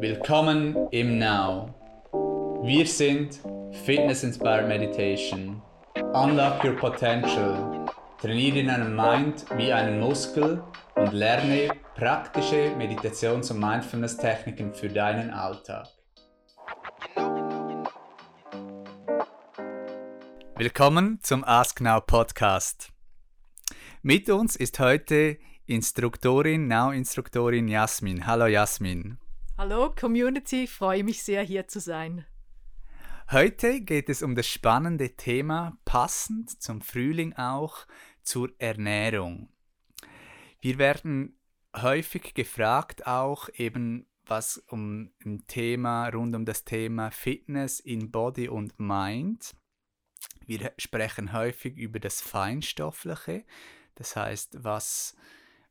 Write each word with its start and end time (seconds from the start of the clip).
Willkommen 0.00 0.76
im 0.92 1.18
Now. 1.18 1.74
Wir 2.62 2.86
sind 2.86 3.40
Fitness 3.84 4.22
Inspired 4.22 4.68
Meditation. 4.68 5.60
Unlock 6.14 6.62
your 6.62 6.76
potential. 6.76 7.84
Trainiere 8.20 8.64
deinen 8.64 8.94
Mind 8.94 9.44
wie 9.56 9.72
einen 9.72 9.98
Muskel 9.98 10.62
und 10.94 11.12
lerne 11.12 11.70
praktische 11.96 12.76
Meditations- 12.76 13.50
und 13.50 13.58
Mindfulness-Techniken 13.58 14.72
für 14.72 14.88
deinen 14.88 15.30
Alltag. 15.30 15.88
Willkommen 20.54 21.18
zum 21.22 21.42
Ask 21.42 21.80
Now 21.80 22.00
Podcast. 22.00 22.92
Mit 24.02 24.30
uns 24.30 24.54
ist 24.54 24.78
heute 24.78 25.38
Instruktorin, 25.66 26.68
Now-Instruktorin 26.68 27.66
Jasmin. 27.66 28.28
Hallo 28.28 28.46
Jasmin. 28.46 29.18
Hallo 29.58 29.92
Community, 29.92 30.68
freue 30.68 31.02
mich 31.02 31.24
sehr 31.24 31.42
hier 31.42 31.66
zu 31.66 31.80
sein. 31.80 32.24
Heute 33.32 33.80
geht 33.80 34.08
es 34.08 34.22
um 34.22 34.36
das 34.36 34.46
spannende 34.46 35.16
Thema, 35.16 35.76
passend 35.84 36.62
zum 36.62 36.80
Frühling 36.80 37.32
auch, 37.32 37.84
zur 38.22 38.52
Ernährung. 38.58 39.48
Wir 40.60 40.78
werden 40.78 41.40
häufig 41.74 42.34
gefragt 42.34 43.08
auch 43.08 43.48
eben 43.52 44.06
was 44.26 44.58
um 44.68 45.10
ein 45.24 45.44
Thema 45.48 46.08
rund 46.10 46.36
um 46.36 46.44
das 46.44 46.64
Thema 46.64 47.10
Fitness 47.10 47.80
in 47.80 48.12
Body 48.12 48.48
und 48.48 48.78
Mind. 48.78 49.56
Wir 50.46 50.72
sprechen 50.78 51.32
häufig 51.32 51.76
über 51.76 51.98
das 51.98 52.20
Feinstoffliche, 52.20 53.44
das 53.96 54.14
heißt, 54.14 54.62
was, 54.62 55.16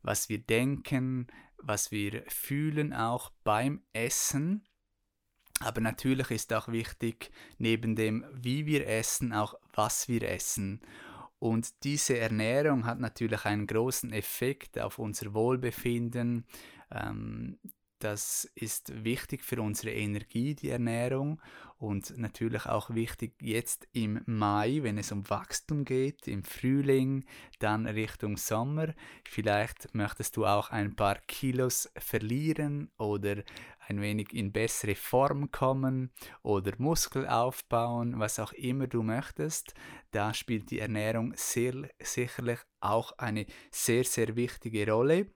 was 0.02 0.28
wir 0.28 0.40
denken, 0.40 1.28
was 1.62 1.90
wir 1.90 2.24
fühlen 2.28 2.92
auch 2.92 3.30
beim 3.44 3.82
Essen. 3.92 4.64
Aber 5.60 5.80
natürlich 5.80 6.30
ist 6.30 6.52
auch 6.52 6.68
wichtig, 6.68 7.30
neben 7.58 7.96
dem, 7.96 8.24
wie 8.32 8.66
wir 8.66 8.86
essen, 8.86 9.32
auch 9.32 9.54
was 9.72 10.08
wir 10.08 10.22
essen. 10.22 10.80
Und 11.40 11.84
diese 11.84 12.18
Ernährung 12.18 12.84
hat 12.84 13.00
natürlich 13.00 13.44
einen 13.44 13.66
großen 13.66 14.12
Effekt 14.12 14.78
auf 14.78 14.98
unser 14.98 15.34
Wohlbefinden. 15.34 16.46
Ähm, 16.90 17.58
das 17.98 18.50
ist 18.54 19.04
wichtig 19.04 19.44
für 19.44 19.60
unsere 19.60 19.92
Energie, 19.92 20.54
die 20.54 20.70
Ernährung. 20.70 21.40
Und 21.78 22.18
natürlich 22.18 22.66
auch 22.66 22.90
wichtig 22.90 23.34
jetzt 23.40 23.86
im 23.92 24.20
Mai, 24.26 24.80
wenn 24.82 24.98
es 24.98 25.12
um 25.12 25.28
Wachstum 25.30 25.84
geht, 25.84 26.26
im 26.26 26.42
Frühling, 26.42 27.24
dann 27.60 27.86
Richtung 27.86 28.36
Sommer. 28.36 28.94
Vielleicht 29.24 29.94
möchtest 29.94 30.36
du 30.36 30.44
auch 30.44 30.70
ein 30.70 30.96
paar 30.96 31.18
Kilos 31.28 31.88
verlieren 31.96 32.90
oder 32.98 33.44
ein 33.86 34.00
wenig 34.00 34.32
in 34.32 34.52
bessere 34.52 34.96
Form 34.96 35.52
kommen 35.52 36.10
oder 36.42 36.72
Muskel 36.78 37.26
aufbauen, 37.28 38.18
was 38.18 38.38
auch 38.38 38.52
immer 38.52 38.86
du 38.86 39.02
möchtest. 39.02 39.74
Da 40.10 40.34
spielt 40.34 40.70
die 40.70 40.80
Ernährung 40.80 41.32
sehr, 41.36 41.88
sicherlich 42.00 42.58
auch 42.80 43.12
eine 43.18 43.46
sehr, 43.70 44.04
sehr 44.04 44.34
wichtige 44.36 44.90
Rolle. 44.90 45.30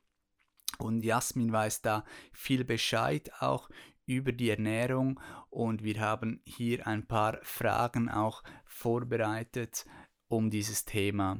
Und 0.78 1.04
Jasmin 1.04 1.52
weiß 1.52 1.82
da 1.82 2.04
viel 2.32 2.64
Bescheid 2.64 3.30
auch 3.40 3.68
über 4.06 4.32
die 4.32 4.50
Ernährung 4.50 5.20
und 5.50 5.84
wir 5.84 6.00
haben 6.00 6.40
hier 6.44 6.86
ein 6.86 7.06
paar 7.06 7.38
Fragen 7.42 8.08
auch 8.08 8.42
vorbereitet 8.64 9.86
um 10.28 10.50
dieses 10.50 10.84
Thema. 10.84 11.38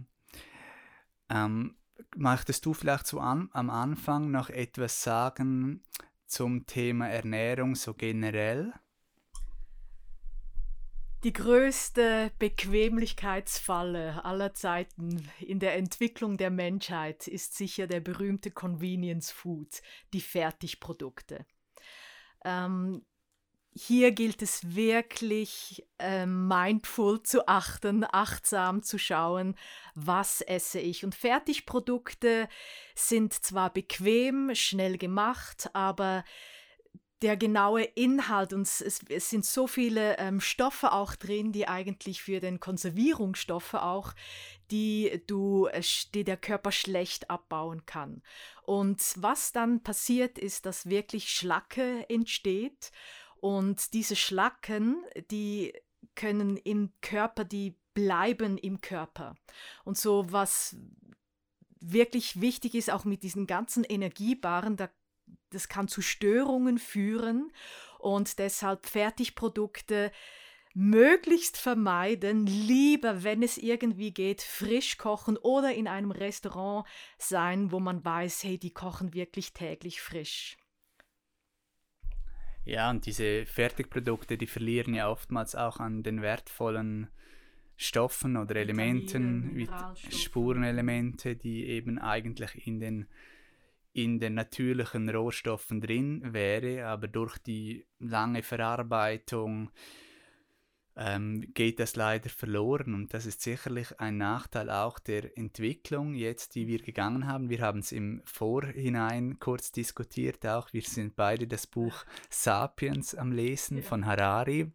Ähm, 1.29 1.77
möchtest 2.17 2.67
du 2.67 2.75
vielleicht 2.75 3.07
so 3.07 3.21
an, 3.21 3.49
am 3.53 3.71
Anfang 3.71 4.31
noch 4.31 4.51
etwas 4.51 5.03
sagen 5.03 5.83
zum 6.27 6.67
Thema 6.67 7.09
Ernährung 7.09 7.75
so 7.75 7.95
generell? 7.95 8.73
Die 11.25 11.33
größte 11.33 12.33
Bequemlichkeitsfalle 12.41 14.25
aller 14.25 14.55
Zeiten 14.55 15.31
in 15.39 15.61
der 15.61 15.77
Entwicklung 15.77 16.37
der 16.37 16.51
Menschheit 16.51 17.29
ist 17.29 17.57
sicher 17.57 17.87
der 17.87 18.01
berühmte 18.01 18.51
Convenience 18.51 19.31
Food, 19.31 19.83
die 20.13 20.21
Fertigprodukte. 20.21 21.47
Ähm, 22.45 23.05
hier 23.75 24.11
gilt 24.11 24.43
es 24.43 24.75
wirklich 24.75 25.87
äh, 25.99 26.27
mindful 26.27 27.23
zu 27.23 27.47
achten, 27.47 28.05
achtsam 28.05 28.83
zu 28.83 28.99
schauen, 28.99 29.55
was 29.95 30.41
esse 30.41 30.81
ich. 30.81 31.05
Und 31.05 31.15
Fertigprodukte 31.15 32.49
sind 32.97 33.33
zwar 33.33 33.73
bequem, 33.73 34.55
schnell 34.55 34.99
gemacht, 34.99 35.71
aber 35.73 36.25
der 37.23 37.37
genaue 37.37 37.85
Inhalt 37.85 38.53
und 38.53 38.63
es, 38.63 38.81
es 38.81 39.31
sind 39.31 39.45
so 39.45 39.67
viele 39.67 40.19
ähm, 40.19 40.41
Stoffe 40.41 40.93
auch 40.93 41.15
drin, 41.15 41.53
die 41.53 41.69
eigentlich 41.69 42.23
für 42.23 42.41
den 42.41 42.59
Konservierungsstoffe 42.59 43.75
auch, 43.75 44.13
die 44.71 45.23
du, 45.27 45.67
äh, 45.67 45.83
die 46.15 46.25
der 46.25 46.37
Körper 46.37 46.73
schlecht 46.73 47.31
abbauen 47.31 47.87
kann. 47.87 48.23
Und 48.65 49.01
was 49.17 49.53
dann 49.53 49.83
passiert 49.83 50.39
ist, 50.39 50.67
dass 50.67 50.89
wirklich 50.89 51.31
Schlacke 51.31 52.09
entsteht 52.11 52.91
und 53.37 53.93
diese 53.95 54.17
Schlacken, 54.17 55.05
die 55.31 55.73
können 56.15 56.57
im 56.57 56.93
Körper, 57.01 57.45
die 57.45 57.77
bleiben 57.95 58.59
im 58.59 58.81
Körper. 58.81 59.37
Und 59.85 59.97
so 59.97 60.27
was 60.33 60.77
wirklich 61.81 62.41
wichtig 62.41 62.75
ist, 62.75 62.91
auch 62.91 63.05
mit 63.05 63.23
diesen 63.23 63.47
ganzen 63.47 63.85
Energiebaren, 63.85 64.77
da 64.77 64.89
das 65.53 65.69
kann 65.69 65.89
zu 65.89 66.03
Störungen 66.03 66.79
führen 66.79 67.53
und 67.99 68.39
deshalb 68.39 68.87
Fertigprodukte 68.87 70.11
möglichst 70.75 71.59
vermeiden, 71.59 72.47
lieber, 72.47 73.23
wenn 73.25 73.43
es 73.43 73.59
irgendwie 73.59 74.13
geht, 74.13 74.41
frisch 74.41 74.97
kochen 74.97 75.37
oder 75.37 75.75
in 75.75 75.87
einem 75.87 76.11
Restaurant 76.11 76.87
sein, 77.19 77.73
wo 77.73 77.81
man 77.81 78.05
weiß, 78.05 78.45
hey, 78.45 78.59
die 78.59 78.73
kochen 78.73 79.15
wirklich 79.15 79.53
täglich 79.53 80.01
frisch. 80.01 80.57
Ja, 82.65 82.91
und 82.91 83.07
diese 83.07 83.45
Fertigprodukte, 83.45 84.39
die 84.39 84.47
verlieren 84.47 84.95
ja 84.95 85.11
oftmals 85.11 85.55
auch 85.55 85.79
an 85.79 86.03
den 86.03 86.23
wertvollen 86.23 87.09
Stoffen 87.77 88.37
oder 88.37 88.57
Elementen, 88.57 89.57
wie 89.57 89.69
Spurenelemente, 90.11 91.35
die 91.35 91.67
eben 91.67 91.99
eigentlich 91.99 92.67
in 92.67 92.79
den 92.79 93.09
in 93.93 94.19
den 94.19 94.35
natürlichen 94.35 95.09
Rohstoffen 95.09 95.81
drin 95.81 96.33
wäre, 96.33 96.87
aber 96.87 97.09
durch 97.09 97.39
die 97.39 97.87
lange 97.99 98.43
Verarbeitung 98.43 99.71
ähm, 100.97 101.53
geht 101.55 101.81
das 101.81 101.97
leider 101.97 102.29
verloren 102.29 102.95
und 102.95 103.15
das 103.15 103.25
ist 103.25 103.41
sicherlich 103.41 103.99
ein 103.99 104.19
Nachteil 104.19 104.71
auch 104.71 104.99
der 104.99 105.37
Entwicklung 105.39 106.15
jetzt, 106.15 106.55
die 106.55 106.67
wir 106.67 106.83
gegangen 106.83 107.27
haben. 107.27 107.49
Wir 107.49 107.61
haben 107.61 107.81
es 107.81 107.93
im 107.93 108.23
Vorhinein 108.25 109.39
kurz 109.39 109.73
diskutiert 109.73 110.47
auch. 110.47 110.73
Wir 110.73 110.83
sind 110.83 111.17
beide 111.17 111.47
das 111.47 111.67
Buch 111.67 112.05
Sapiens 112.29 113.15
am 113.15 113.33
Lesen 113.33 113.83
von 113.83 114.05
Harari. 114.05 114.71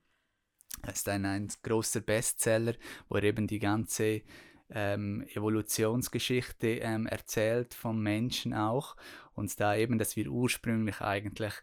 Das 0.81 0.97
ist 0.97 1.09
ein, 1.09 1.25
ein 1.25 1.49
großer 1.63 2.01
Bestseller, 2.01 2.73
wo 3.09 3.15
er 3.15 3.23
eben 3.23 3.47
die 3.47 3.59
ganze 3.59 4.21
ähm, 4.69 5.25
Evolutionsgeschichte 5.33 6.67
ähm, 6.79 7.07
erzählt 7.07 7.73
vom 7.73 8.01
Menschen 8.01 8.53
auch. 8.53 8.95
Und 9.33 9.59
da 9.59 9.75
eben, 9.75 9.97
dass 9.97 10.15
wir 10.15 10.27
ursprünglich 10.29 11.01
eigentlich 11.01 11.53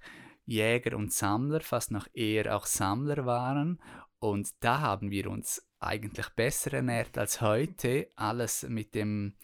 Jäger 0.47 0.97
und 0.97 1.12
Sammler, 1.12 1.60
fast 1.60 1.91
noch 1.91 2.06
eher 2.12 2.56
auch 2.56 2.66
Sammler 2.66 3.26
waren. 3.26 3.81
Und 4.19 4.50
da 4.60 4.81
haben 4.81 5.10
wir 5.10 5.31
uns 5.31 5.66
eigentlich 5.81 6.28
besser 6.31 6.75
ernährt 6.75 7.19
als 7.19 7.41
heute. 7.41 8.09
Alles 8.16 8.66
mit 8.69 8.94
dem 8.94 9.34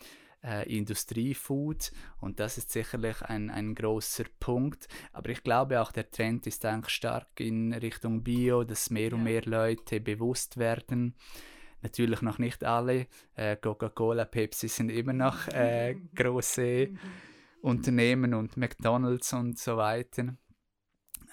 äh, 0.42 0.74
Industriefood 0.74 1.92
und 2.20 2.40
das 2.40 2.56
ist 2.56 2.70
sicherlich 2.70 3.20
ein, 3.22 3.50
ein 3.50 3.74
großer 3.74 4.24
Punkt. 4.38 4.88
Aber 5.12 5.28
ich 5.30 5.42
glaube 5.42 5.80
auch, 5.80 5.92
der 5.92 6.10
Trend 6.10 6.46
ist 6.46 6.64
eigentlich 6.64 6.94
stark 6.94 7.40
in 7.40 7.74
Richtung 7.74 8.22
Bio, 8.22 8.64
dass 8.64 8.90
mehr 8.90 9.12
und 9.12 9.24
mehr 9.24 9.42
Leute 9.44 10.00
bewusst 10.00 10.56
werden 10.56 11.14
Natürlich 11.82 12.22
noch 12.22 12.38
nicht 12.38 12.64
alle. 12.64 13.06
Äh, 13.34 13.56
Coca-Cola, 13.56 14.24
Pepsi 14.24 14.68
sind 14.68 14.90
immer 14.90 15.12
noch 15.12 15.48
äh, 15.48 15.96
große. 16.14 16.90
Unternehmen 17.62 18.34
und 18.34 18.56
McDonald's 18.56 19.32
und 19.32 19.58
so 19.58 19.76
weiter. 19.76 20.34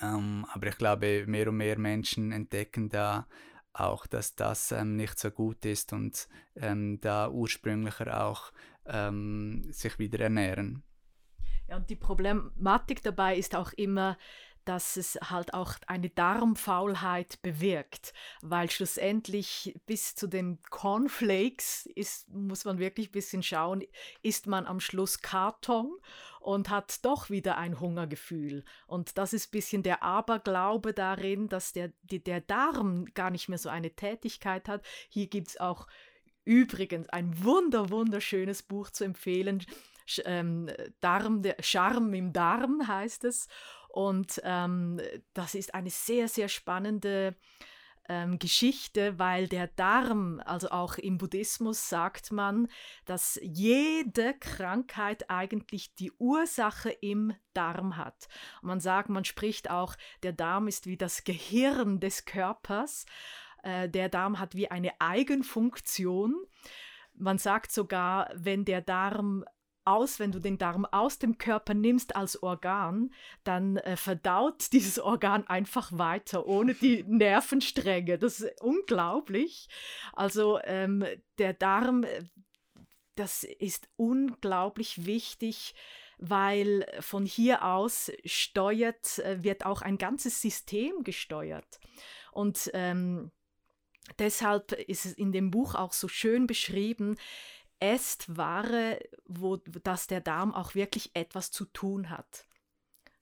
Ähm, 0.01 0.45
aber 0.51 0.67
ich 0.67 0.77
glaube, 0.77 1.25
mehr 1.25 1.49
und 1.49 1.57
mehr 1.57 1.79
Menschen 1.79 2.31
entdecken 2.31 2.89
da 2.89 3.27
auch, 3.73 4.07
dass 4.07 4.35
das 4.35 4.71
ähm, 4.71 4.95
nicht 4.95 5.19
so 5.19 5.31
gut 5.31 5.63
ist 5.65 5.93
und 5.93 6.27
ähm, 6.55 6.99
da 7.01 7.29
ursprünglicher 7.29 8.25
auch 8.25 8.51
ähm, 8.85 9.71
sich 9.71 9.99
wieder 9.99 10.19
ernähren. 10.19 10.83
Ja, 11.67 11.77
und 11.77 11.89
die 11.89 11.95
Problematik 11.95 13.03
dabei 13.03 13.37
ist 13.37 13.55
auch 13.55 13.73
immer, 13.73 14.17
dass 14.67 14.97
es 14.97 15.17
halt 15.23 15.53
auch 15.53 15.75
eine 15.87 16.09
Darmfaulheit 16.09 17.41
bewirkt, 17.41 18.13
weil 18.41 18.69
schlussendlich 18.69 19.79
bis 19.85 20.15
zu 20.15 20.27
den 20.27 20.59
Cornflakes 20.69 21.87
ist, 21.95 22.29
muss 22.29 22.65
man 22.65 22.77
wirklich 22.77 23.09
ein 23.09 23.13
bisschen 23.13 23.43
schauen, 23.43 23.83
isst 24.21 24.45
man 24.45 24.65
am 24.65 24.79
Schluss 24.79 25.21
Karton 25.21 25.97
und 26.41 26.69
hat 26.69 27.03
doch 27.05 27.29
wieder 27.29 27.57
ein 27.57 27.79
Hungergefühl. 27.79 28.63
Und 28.87 29.17
das 29.17 29.33
ist 29.33 29.47
ein 29.47 29.51
bisschen 29.51 29.83
der 29.83 30.03
Aberglaube 30.03 30.93
darin, 30.93 31.49
dass 31.49 31.73
der, 31.73 31.91
der 32.03 32.41
Darm 32.41 33.05
gar 33.13 33.31
nicht 33.31 33.49
mehr 33.49 33.57
so 33.57 33.69
eine 33.69 33.91
Tätigkeit 33.91 34.67
hat. 34.67 34.85
Hier 35.09 35.27
gibt 35.27 35.49
es 35.49 35.59
auch 35.59 35.87
übrigens 36.43 37.09
ein 37.09 37.43
wunder, 37.43 37.89
wunderschönes 37.89 38.63
Buch 38.63 38.89
zu 38.89 39.03
empfehlen. 39.03 39.65
Ähm, 40.23 40.69
Darm, 41.01 41.41
der 41.41 41.57
Charme 41.59 42.13
im 42.13 42.33
Darm 42.33 42.87
heißt 42.87 43.25
es. 43.25 43.47
Und 43.89 44.41
ähm, 44.43 45.01
das 45.33 45.55
ist 45.55 45.73
eine 45.73 45.89
sehr, 45.89 46.27
sehr 46.27 46.49
spannende 46.49 47.35
ähm, 48.09 48.39
Geschichte, 48.39 49.19
weil 49.19 49.47
der 49.47 49.67
Darm, 49.67 50.41
also 50.45 50.69
auch 50.69 50.97
im 50.97 51.17
Buddhismus 51.17 51.89
sagt 51.89 52.31
man, 52.31 52.67
dass 53.05 53.39
jede 53.41 54.33
Krankheit 54.39 55.29
eigentlich 55.29 55.93
die 55.95 56.11
Ursache 56.13 56.89
im 56.89 57.33
Darm 57.53 57.97
hat. 57.97 58.27
Man 58.61 58.79
sagt, 58.79 59.09
man 59.09 59.25
spricht 59.25 59.69
auch, 59.69 59.95
der 60.23 60.33
Darm 60.33 60.67
ist 60.67 60.85
wie 60.85 60.97
das 60.97 61.23
Gehirn 61.23 61.99
des 61.99 62.25
Körpers. 62.25 63.05
Äh, 63.63 63.89
der 63.89 64.09
Darm 64.09 64.39
hat 64.39 64.55
wie 64.55 64.71
eine 64.71 64.91
Eigenfunktion. 64.99 66.35
Man 67.13 67.37
sagt 67.39 67.71
sogar, 67.71 68.29
wenn 68.35 68.63
der 68.63 68.81
Darm 68.81 69.43
aus, 69.87 70.19
wenn 70.19 70.31
du 70.31 70.39
den 70.39 70.57
Darm 70.57 70.85
aus 70.85 71.17
dem 71.17 71.37
Körper 71.37 71.73
nimmst 71.73 72.15
als 72.15 72.41
Organ, 72.43 73.11
dann 73.43 73.77
äh, 73.77 73.95
verdaut 73.95 74.67
dieses 74.73 74.99
Organ 74.99 75.47
einfach 75.47 75.97
weiter, 75.97 76.45
ohne 76.45 76.73
die 76.73 77.03
Nervenstränge. 77.07 78.17
Das 78.17 78.41
ist 78.41 78.61
unglaublich. 78.61 79.69
Also 80.13 80.59
ähm, 80.63 81.05
der 81.37 81.53
Darm, 81.53 82.03
äh, 82.03 82.23
das 83.15 83.43
ist 83.43 83.89
unglaublich 83.95 85.05
wichtig, 85.05 85.73
weil 86.19 86.85
von 86.99 87.25
hier 87.25 87.63
aus 87.63 88.11
steuert, 88.25 89.19
äh, 89.19 89.43
wird 89.43 89.65
auch 89.65 89.81
ein 89.81 89.97
ganzes 89.97 90.41
System 90.41 91.03
gesteuert. 91.03 91.79
Und 92.31 92.69
ähm, 92.73 93.31
deshalb 94.19 94.71
ist 94.73 95.05
es 95.05 95.13
in 95.13 95.31
dem 95.31 95.51
Buch 95.51 95.75
auch 95.75 95.93
so 95.93 96.07
schön 96.07 96.47
beschrieben, 96.47 97.17
esst 97.79 98.37
Ware, 98.37 98.99
wo 99.25 99.57
dass 99.57 100.07
der 100.07 100.21
Darm 100.21 100.53
auch 100.53 100.75
wirklich 100.75 101.11
etwas 101.13 101.51
zu 101.51 101.65
tun 101.65 102.09
hat. 102.09 102.47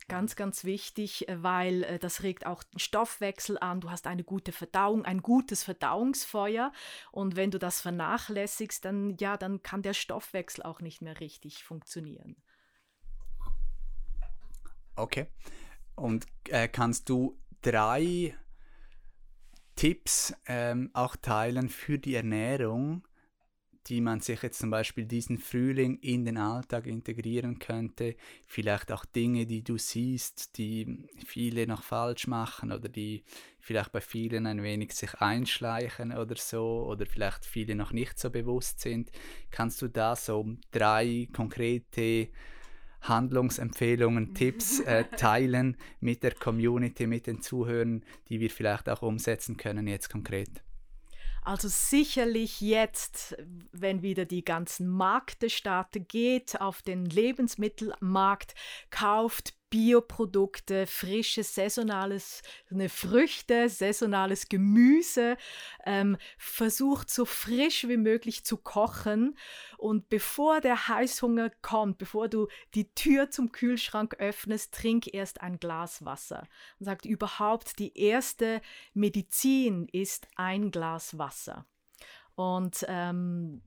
Ganz, 0.07 0.35
ganz 0.35 0.63
wichtig, 0.65 1.27
äh, 1.27 1.41
weil 1.41 1.83
äh, 1.83 1.99
das 1.99 2.21
regt 2.21 2.45
auch 2.45 2.61
den 2.63 2.77
Stoffwechsel 2.79 3.57
an. 3.57 3.81
Du 3.81 3.89
hast 3.89 4.05
eine 4.05 4.23
gute 4.23 4.51
Verdauung, 4.51 5.03
ein 5.03 5.23
gutes 5.23 5.63
Verdauungsfeuer. 5.63 6.71
Und 7.11 7.35
wenn 7.35 7.49
du 7.49 7.57
das 7.57 7.81
vernachlässigst, 7.81 8.85
dann 8.85 9.17
ja, 9.17 9.35
dann 9.35 9.63
kann 9.63 9.81
der 9.81 9.93
Stoffwechsel 9.93 10.63
auch 10.63 10.79
nicht 10.79 11.01
mehr 11.01 11.19
richtig 11.19 11.63
funktionieren. 11.63 12.35
Okay. 14.95 15.27
Und 15.95 16.27
äh, 16.49 16.67
kannst 16.67 17.09
du 17.09 17.39
drei 17.61 18.37
Tipps 19.75 20.35
ähm, 20.45 20.91
auch 20.93 21.15
teilen 21.15 21.67
für 21.67 21.97
die 21.97 22.13
Ernährung, 22.13 23.07
die 23.87 24.01
man 24.01 24.19
sich 24.19 24.41
jetzt 24.41 24.59
zum 24.59 24.71
Beispiel 24.71 25.05
diesen 25.05 25.37
Frühling 25.37 25.99
in 25.99 26.25
den 26.25 26.37
Alltag 26.37 26.87
integrieren 26.87 27.59
könnte. 27.59 28.15
Vielleicht 28.47 28.91
auch 28.91 29.05
Dinge, 29.05 29.45
die 29.45 29.63
du 29.63 29.77
siehst, 29.77 30.57
die 30.57 31.07
viele 31.25 31.67
noch 31.67 31.83
falsch 31.83 32.27
machen 32.27 32.71
oder 32.71 32.89
die 32.89 33.23
vielleicht 33.59 33.91
bei 33.91 34.01
vielen 34.01 34.47
ein 34.47 34.63
wenig 34.63 34.93
sich 34.93 35.13
einschleichen 35.15 36.11
oder 36.11 36.35
so 36.35 36.85
oder 36.87 37.05
vielleicht 37.05 37.45
viele 37.45 37.75
noch 37.75 37.91
nicht 37.91 38.19
so 38.19 38.29
bewusst 38.29 38.79
sind. 38.79 39.11
Kannst 39.51 39.81
du 39.81 39.87
da 39.87 40.15
so 40.15 40.47
drei 40.71 41.27
konkrete 41.31 42.29
Handlungsempfehlungen, 43.01 44.33
Tipps 44.33 44.79
äh, 44.79 45.03
teilen 45.03 45.77
mit 45.99 46.23
der 46.23 46.33
Community, 46.33 47.05
mit 47.05 47.27
den 47.27 47.41
Zuhörern, 47.41 48.03
die 48.29 48.39
wir 48.39 48.49
vielleicht 48.49 48.89
auch 48.89 49.03
umsetzen 49.03 49.57
können 49.57 49.87
jetzt 49.87 50.09
konkret? 50.09 50.63
Also 51.45 51.67
sicherlich 51.67 52.59
jetzt, 52.59 53.37
wenn 53.71 54.01
wieder 54.01 54.25
die 54.25 54.43
ganzen 54.43 54.87
Markte 54.87 55.51
starten, 55.51 56.07
geht 56.07 56.59
auf 56.59 56.81
den 56.81 57.05
Lebensmittelmarkt, 57.05 58.55
kauft 58.89 59.53
Bioprodukte, 59.69 60.87
frisches, 60.87 61.55
saisonales 61.55 62.41
eine 62.69 62.89
Früchte, 62.89 63.69
saisonales 63.69 64.47
Gemüse, 64.47 65.37
ähm, 65.85 66.17
versucht 66.37 67.09
so 67.09 67.25
frisch 67.25 67.87
wie 67.87 67.97
möglich 67.97 68.45
zu 68.45 68.57
kochen 68.57 69.37
und 69.77 70.09
bevor 70.09 70.61
der 70.61 70.87
Heißhunger 70.87 71.49
kommt, 71.61 71.97
bevor 71.97 72.29
du 72.29 72.47
die 72.73 72.93
Tür 72.93 73.29
zum 73.29 73.51
Kühlschrank 73.51 74.15
öffnest, 74.19 74.73
trink 74.73 75.13
erst 75.13 75.41
ein 75.41 75.59
Glas 75.59 76.05
Wasser. 76.05 76.47
Man 76.79 76.85
sagt 76.85 77.05
überhaupt, 77.05 77.79
die 77.79 77.97
erste 77.97 78.61
Medizin 78.93 79.87
ist 79.91 80.27
ein 80.35 80.71
Glas 80.71 81.17
Wasser. 81.17 81.65
Und 82.35 82.85
ähm, 82.87 83.61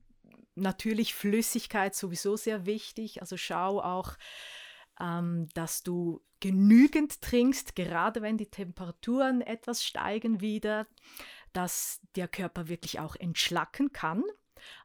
natürlich 0.55 1.15
Flüssigkeit 1.15 1.95
sowieso 1.95 2.35
sehr 2.35 2.65
wichtig. 2.65 3.21
Also 3.21 3.37
schau 3.37 3.81
auch, 3.81 4.15
ähm, 4.99 5.47
dass 5.53 5.83
du 5.83 6.21
genügend 6.39 7.21
trinkst, 7.21 7.75
gerade 7.75 8.21
wenn 8.21 8.37
die 8.37 8.49
Temperaturen 8.49 9.41
etwas 9.41 9.83
steigen 9.83 10.41
wieder, 10.41 10.87
dass 11.53 12.01
der 12.15 12.27
Körper 12.27 12.69
wirklich 12.69 12.99
auch 12.99 13.15
entschlacken 13.15 13.91
kann. 13.91 14.23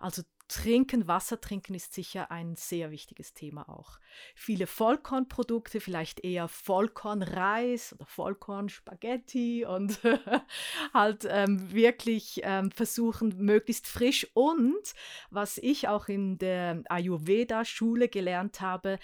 Also 0.00 0.22
Trinken, 0.46 1.08
Wasser 1.08 1.40
trinken 1.40 1.74
ist 1.74 1.94
sicher 1.94 2.30
ein 2.30 2.54
sehr 2.54 2.90
wichtiges 2.90 3.32
Thema 3.32 3.66
auch. 3.68 3.98
Viele 4.34 4.66
Vollkornprodukte, 4.66 5.80
vielleicht 5.80 6.22
eher 6.22 6.48
Vollkornreis 6.48 7.94
oder 7.94 8.04
Vollkornspaghetti 8.04 9.64
und 9.64 10.00
halt 10.94 11.26
ähm, 11.28 11.72
wirklich 11.72 12.40
ähm, 12.44 12.70
versuchen, 12.70 13.34
möglichst 13.38 13.86
frisch 13.86 14.26
und 14.34 14.94
was 15.30 15.56
ich 15.56 15.88
auch 15.88 16.08
in 16.08 16.36
der 16.36 16.82
Ayurveda-Schule 16.90 18.08
gelernt 18.08 18.60
habe, 18.60 18.98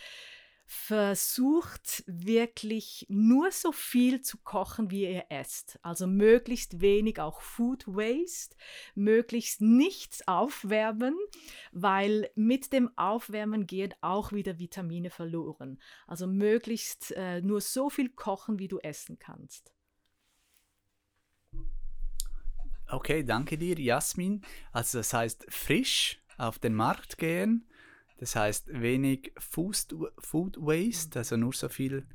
versucht 0.73 2.05
wirklich 2.07 3.05
nur 3.09 3.51
so 3.51 3.73
viel 3.73 4.21
zu 4.21 4.39
kochen, 4.39 4.93
wie 4.93 5.03
ihr 5.03 5.25
esst. 5.29 5.81
Also 5.83 6.07
möglichst 6.07 6.81
wenig 6.81 7.19
auch 7.21 7.41
Food 7.41 7.89
Waste, 7.89 8.55
möglichst 8.95 9.61
nichts 9.61 10.29
aufwärmen, 10.29 11.17
weil 11.73 12.31
mit 12.37 12.73
dem 12.73 12.89
Aufwärmen 12.97 13.67
gehen 13.67 13.93
auch 14.01 14.31
wieder 14.31 14.61
Vitamine 14.61 15.11
verloren. 15.11 15.81
Also 16.07 16.29
möglichst 16.29 17.11
äh, 17.17 17.41
nur 17.41 17.61
so 17.61 17.91
viel 17.91 18.09
kochen, 18.09 18.61
wie 18.61 18.69
du 18.69 18.79
essen 18.79 19.19
kannst. 19.19 19.75
Okay, 22.87 23.25
danke 23.25 23.59
dir, 23.59 23.77
Jasmin. 23.77 24.43
Also 24.71 24.99
das 24.99 25.13
heißt 25.13 25.47
frisch 25.49 26.23
auf 26.39 26.61
den 26.61 26.75
Markt 26.75 27.19
gehen, 27.19 27.67
das 28.21 28.37
heißt 28.37 28.69
wenig 28.69 29.33
Food, 29.39 29.97
Food 30.19 30.59
Waste, 30.59 31.21
also 31.21 31.39
nur 31.39 31.55
so 31.55 31.71
viel, 31.71 32.07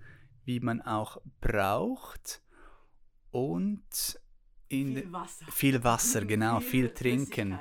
wie 0.43 0.59
man 0.59 0.79
auch 0.83 1.19
braucht. 1.41 2.43
Und 3.31 4.19
viel 4.69 5.11
Wasser. 5.11 5.45
Viel 5.51 5.83
Wasser, 5.83 6.25
genau, 6.25 6.59
viel, 6.59 6.69
viel 6.69 6.89
trinken. 6.91 7.59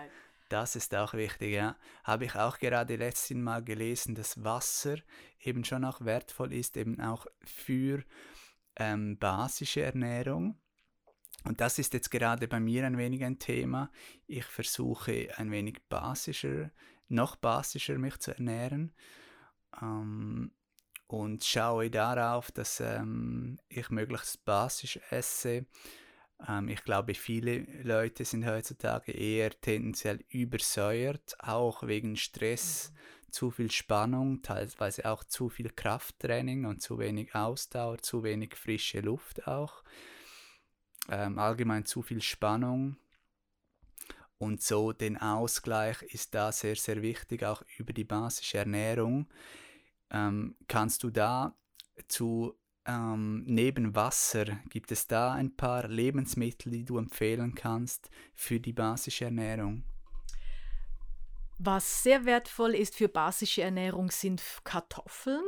Das 0.50 0.76
ist 0.76 0.94
auch 0.94 1.14
wichtig, 1.14 1.54
ja. 1.54 1.78
Habe 2.04 2.26
ich 2.26 2.34
auch 2.34 2.58
gerade 2.58 2.96
letztes 2.96 3.34
Mal 3.34 3.64
gelesen, 3.64 4.14
dass 4.14 4.44
Wasser 4.44 4.96
eben 5.40 5.64
schon 5.64 5.86
auch 5.86 6.02
wertvoll 6.02 6.52
ist, 6.52 6.76
eben 6.76 7.00
auch 7.00 7.26
für 7.42 8.04
ähm, 8.76 9.16
basische 9.18 9.80
Ernährung. 9.80 10.60
Und 11.44 11.62
das 11.62 11.78
ist 11.78 11.94
jetzt 11.94 12.10
gerade 12.10 12.46
bei 12.46 12.60
mir 12.60 12.84
ein 12.84 12.98
wenig 12.98 13.24
ein 13.24 13.38
Thema. 13.38 13.90
Ich 14.26 14.44
versuche 14.44 15.30
ein 15.38 15.50
wenig 15.50 15.78
basischer 15.88 16.70
noch 17.08 17.36
basischer 17.36 17.98
mich 17.98 18.18
zu 18.18 18.32
ernähren. 18.32 18.94
Ähm, 19.80 20.52
und 21.06 21.44
schaue 21.44 21.90
darauf, 21.90 22.50
dass 22.50 22.80
ähm, 22.80 23.58
ich 23.68 23.90
möglichst 23.90 24.44
basisch 24.44 24.98
esse. 25.10 25.66
Ähm, 26.48 26.68
ich 26.68 26.82
glaube, 26.82 27.14
viele 27.14 27.58
Leute 27.82 28.24
sind 28.24 28.46
heutzutage 28.46 29.12
eher 29.12 29.50
tendenziell 29.60 30.24
übersäuert, 30.30 31.36
auch 31.38 31.86
wegen 31.86 32.16
Stress, 32.16 32.92
mhm. 32.92 33.32
zu 33.32 33.50
viel 33.50 33.70
Spannung, 33.70 34.42
teilweise 34.42 35.10
auch 35.10 35.24
zu 35.24 35.48
viel 35.48 35.70
Krafttraining 35.70 36.64
und 36.64 36.82
zu 36.82 36.98
wenig 36.98 37.34
Ausdauer, 37.34 37.98
zu 37.98 38.22
wenig 38.22 38.56
frische 38.56 39.00
Luft 39.00 39.46
auch. 39.46 39.84
Ähm, 41.10 41.38
allgemein 41.38 41.84
zu 41.84 42.00
viel 42.00 42.22
Spannung 42.22 42.96
und 44.38 44.62
so 44.62 44.92
den 44.92 45.16
Ausgleich 45.16 46.02
ist 46.02 46.34
da 46.34 46.52
sehr, 46.52 46.76
sehr 46.76 47.02
wichtig, 47.02 47.44
auch 47.44 47.62
über 47.78 47.92
die 47.92 48.04
basische 48.04 48.58
Ernährung. 48.58 49.28
Ähm, 50.10 50.56
kannst 50.68 51.02
du 51.02 51.10
da 51.10 51.56
zu 52.08 52.58
ähm, 52.86 53.44
neben 53.46 53.94
Wasser, 53.94 54.44
gibt 54.68 54.92
es 54.92 55.06
da 55.06 55.32
ein 55.32 55.56
paar 55.56 55.88
Lebensmittel, 55.88 56.72
die 56.72 56.84
du 56.84 56.98
empfehlen 56.98 57.54
kannst 57.54 58.10
für 58.34 58.60
die 58.60 58.72
basische 58.72 59.26
Ernährung? 59.26 59.84
Was 61.58 62.02
sehr 62.02 62.24
wertvoll 62.24 62.74
ist 62.74 62.96
für 62.96 63.08
basische 63.08 63.62
Ernährung 63.62 64.10
sind 64.10 64.42
Kartoffeln. 64.64 65.44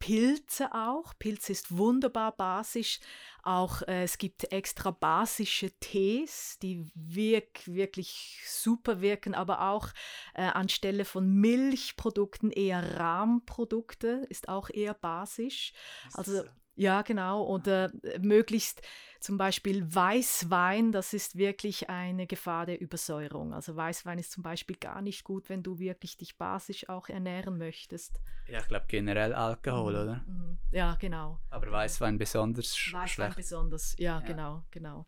Pilze 0.00 0.74
auch. 0.74 1.14
Pilze 1.18 1.52
ist 1.52 1.76
wunderbar 1.76 2.32
basisch. 2.36 2.98
Auch 3.42 3.82
äh, 3.82 4.02
es 4.02 4.18
gibt 4.18 4.50
extra 4.52 4.90
basische 4.90 5.70
Tees, 5.78 6.58
die 6.60 6.90
wirk, 6.94 7.66
wirklich 7.66 8.42
super 8.46 9.00
wirken, 9.00 9.34
aber 9.34 9.70
auch 9.70 9.88
äh, 10.34 10.42
anstelle 10.42 11.04
von 11.04 11.32
Milchprodukten 11.32 12.50
eher 12.50 12.98
Rahmprodukte, 12.98 14.26
ist 14.28 14.48
auch 14.48 14.70
eher 14.70 14.94
basisch. 14.94 15.72
Also 16.14 16.42
ja, 16.76 17.02
genau. 17.02 17.46
Oder 17.46 17.92
äh, 18.02 18.18
möglichst 18.20 18.80
zum 19.20 19.36
Beispiel 19.36 19.94
Weißwein, 19.94 20.92
das 20.92 21.12
ist 21.12 21.36
wirklich 21.36 21.90
eine 21.90 22.26
Gefahr 22.26 22.64
der 22.64 22.80
Übersäuerung. 22.80 23.52
Also 23.52 23.76
Weißwein 23.76 24.18
ist 24.18 24.32
zum 24.32 24.42
Beispiel 24.42 24.76
gar 24.76 25.02
nicht 25.02 25.24
gut, 25.24 25.48
wenn 25.50 25.62
du 25.62 25.78
wirklich 25.78 26.16
dich 26.16 26.38
basisch 26.38 26.88
auch 26.88 27.08
ernähren 27.08 27.58
möchtest. 27.58 28.18
Ja, 28.48 28.60
ich 28.60 28.68
glaube 28.68 28.86
generell 28.88 29.34
Alkohol, 29.34 29.92
mhm. 29.92 30.00
oder? 30.00 30.24
Mhm. 30.26 30.58
Ja, 30.72 30.96
genau. 30.98 31.38
Aber 31.50 31.70
Weißwein 31.70 32.16
besonders 32.16 32.72
Weißwein 32.72 33.08
schlecht. 33.08 33.36
besonders, 33.36 33.94
ja, 33.98 34.20
ja, 34.20 34.26
genau, 34.26 34.64
genau. 34.70 35.06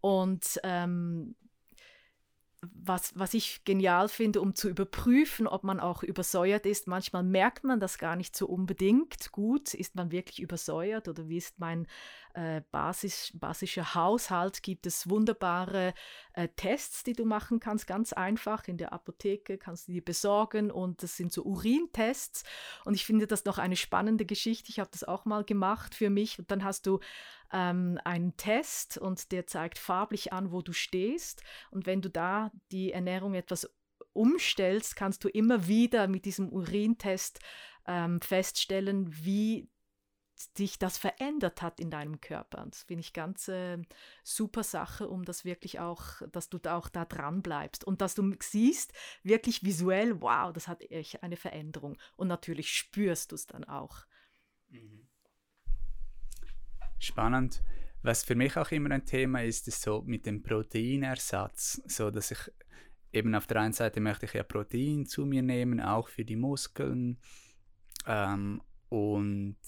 Und 0.00 0.60
ähm, 0.62 1.34
was, 2.62 3.18
was 3.18 3.32
ich 3.32 3.64
genial 3.64 4.08
finde, 4.08 4.40
um 4.40 4.54
zu 4.54 4.68
überprüfen, 4.68 5.46
ob 5.46 5.64
man 5.64 5.80
auch 5.80 6.02
übersäuert 6.02 6.66
ist. 6.66 6.86
Manchmal 6.86 7.22
merkt 7.22 7.64
man 7.64 7.80
das 7.80 7.98
gar 7.98 8.16
nicht 8.16 8.36
so 8.36 8.46
unbedingt 8.46 9.32
gut. 9.32 9.72
Ist 9.72 9.94
man 9.94 10.10
wirklich 10.10 10.40
übersäuert 10.40 11.08
oder 11.08 11.28
wie 11.28 11.38
ist 11.38 11.58
mein 11.58 11.86
äh, 12.34 12.62
Basis, 12.70 13.32
basischer 13.34 13.94
Haushalt? 13.94 14.62
Gibt 14.62 14.86
es 14.86 15.08
wunderbare 15.08 15.94
äh, 16.34 16.48
Tests, 16.56 17.02
die 17.02 17.12
du 17.12 17.24
machen 17.24 17.60
kannst, 17.60 17.86
ganz 17.86 18.12
einfach. 18.12 18.66
In 18.68 18.76
der 18.76 18.92
Apotheke 18.92 19.58
kannst 19.58 19.88
du 19.88 19.92
die 19.92 20.00
besorgen 20.00 20.70
und 20.70 21.02
das 21.02 21.16
sind 21.16 21.32
so 21.32 21.42
Urintests. 21.44 22.44
Und 22.84 22.94
ich 22.94 23.04
finde 23.04 23.26
das 23.26 23.44
noch 23.44 23.58
eine 23.58 23.76
spannende 23.76 24.24
Geschichte. 24.24 24.70
Ich 24.70 24.80
habe 24.80 24.90
das 24.92 25.04
auch 25.04 25.24
mal 25.24 25.44
gemacht 25.44 25.94
für 25.94 26.10
mich. 26.10 26.38
Und 26.38 26.50
dann 26.50 26.64
hast 26.64 26.86
du 26.86 27.00
ähm, 27.52 27.98
einen 28.04 28.36
Test 28.36 28.98
und 28.98 29.32
der 29.32 29.46
zeigt 29.46 29.78
farblich 29.78 30.32
an, 30.32 30.52
wo 30.52 30.62
du 30.62 30.72
stehst. 30.72 31.42
Und 31.70 31.86
wenn 31.86 32.02
du 32.02 32.10
da 32.10 32.50
die 32.70 32.92
Ernährung 32.92 33.34
etwas 33.34 33.68
umstellst, 34.12 34.96
kannst 34.96 35.24
du 35.24 35.28
immer 35.28 35.66
wieder 35.66 36.08
mit 36.08 36.24
diesem 36.24 36.48
Urintest 36.48 37.40
ähm, 37.86 38.20
feststellen, 38.20 39.08
wie 39.24 39.68
sich 40.56 40.78
das 40.78 40.96
verändert 40.96 41.62
hat 41.62 41.80
in 41.80 41.90
deinem 41.90 42.20
Körper. 42.20 42.62
Und 42.62 42.74
das 42.74 42.84
finde 42.84 43.00
ich 43.00 43.12
ganz 43.12 43.48
äh, 43.48 43.78
super 44.24 44.62
Sache, 44.62 45.08
um 45.08 45.24
das 45.24 45.44
wirklich 45.44 45.80
auch, 45.80 46.22
dass 46.32 46.48
du 46.48 46.58
da 46.58 46.76
auch 46.76 46.88
da 46.88 47.04
dran 47.04 47.42
bleibst 47.42 47.84
und 47.84 48.00
dass 48.00 48.14
du 48.14 48.34
siehst, 48.40 48.92
wirklich 49.22 49.62
visuell, 49.62 50.20
wow, 50.22 50.52
das 50.52 50.68
hat 50.68 50.82
echt 50.90 51.22
eine 51.22 51.36
Veränderung. 51.36 51.98
Und 52.16 52.28
natürlich 52.28 52.70
spürst 52.70 53.32
du 53.32 53.34
es 53.34 53.46
dann 53.46 53.64
auch. 53.64 54.06
Mhm. 54.68 55.06
Spannend. 56.98 57.62
Was 58.02 58.24
für 58.24 58.34
mich 58.34 58.56
auch 58.56 58.70
immer 58.70 58.90
ein 58.92 59.04
Thema 59.04 59.42
ist, 59.42 59.68
ist 59.68 59.82
so 59.82 60.02
mit 60.02 60.24
dem 60.24 60.42
Proteinersatz, 60.42 61.82
so 61.86 62.10
dass 62.10 62.30
ich 62.30 62.38
eben 63.12 63.34
auf 63.34 63.46
der 63.46 63.60
einen 63.60 63.74
Seite 63.74 64.00
möchte 64.00 64.24
ich 64.24 64.32
ja 64.32 64.42
Protein 64.42 65.04
zu 65.04 65.26
mir 65.26 65.42
nehmen, 65.42 65.80
auch 65.80 66.08
für 66.08 66.24
die 66.24 66.36
Muskeln 66.36 67.18
ähm, 68.06 68.62
und 68.88 69.58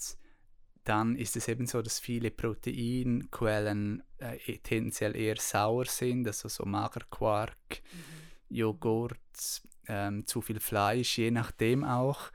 dann 0.83 1.15
ist 1.15 1.35
es 1.35 1.47
eben 1.47 1.65
so, 1.65 1.81
dass 1.81 1.99
viele 1.99 2.31
Proteinquellen 2.31 4.03
äh, 4.17 4.57
tendenziell 4.59 5.15
eher 5.15 5.37
sauer 5.37 5.85
sind, 5.85 6.27
also 6.27 6.49
so 6.49 6.65
Magerquark, 6.65 7.81
mhm. 7.81 8.55
Joghurt, 8.55 9.61
ähm, 9.87 10.25
zu 10.27 10.41
viel 10.41 10.59
Fleisch, 10.59 11.17
je 11.17 11.31
nachdem 11.31 11.83
auch. 11.83 12.31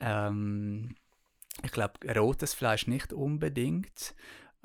Ähm, 0.00 0.96
ich 1.62 1.70
glaube, 1.70 1.94
rotes 2.14 2.54
Fleisch 2.54 2.86
nicht 2.86 3.12
unbedingt. 3.12 4.14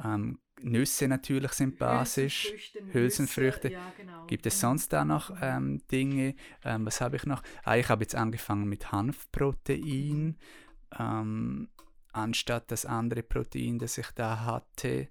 Ähm, 0.04 0.40
Nüsse 0.62 1.08
natürlich 1.08 1.52
sind 1.52 1.78
basisch. 1.78 2.46
Hülsenfrüchte. 2.46 2.94
Hülsenfrüchte. 2.94 3.72
Ja, 3.72 3.94
genau. 3.96 4.26
Gibt 4.26 4.46
es 4.46 4.60
genau. 4.60 4.72
sonst 4.72 4.94
da 4.94 5.06
noch 5.06 5.30
mhm. 5.30 5.38
ähm, 5.42 5.82
Dinge? 5.92 6.36
Ähm, 6.64 6.86
was 6.86 7.02
habe 7.02 7.18
ich 7.18 7.26
noch? 7.26 7.44
Ah, 7.64 7.78
ich 7.78 7.90
habe 7.90 8.04
jetzt 8.04 8.16
angefangen 8.16 8.68
mit 8.68 8.92
Hanfprotein. 8.92 10.38
Ähm, 10.98 11.70
anstatt 12.18 12.72
das 12.72 12.86
andere 12.86 13.24
Protein, 13.24 13.80
das 13.80 13.98
ich 13.98 14.12
da 14.12 14.46
hatte. 14.46 15.08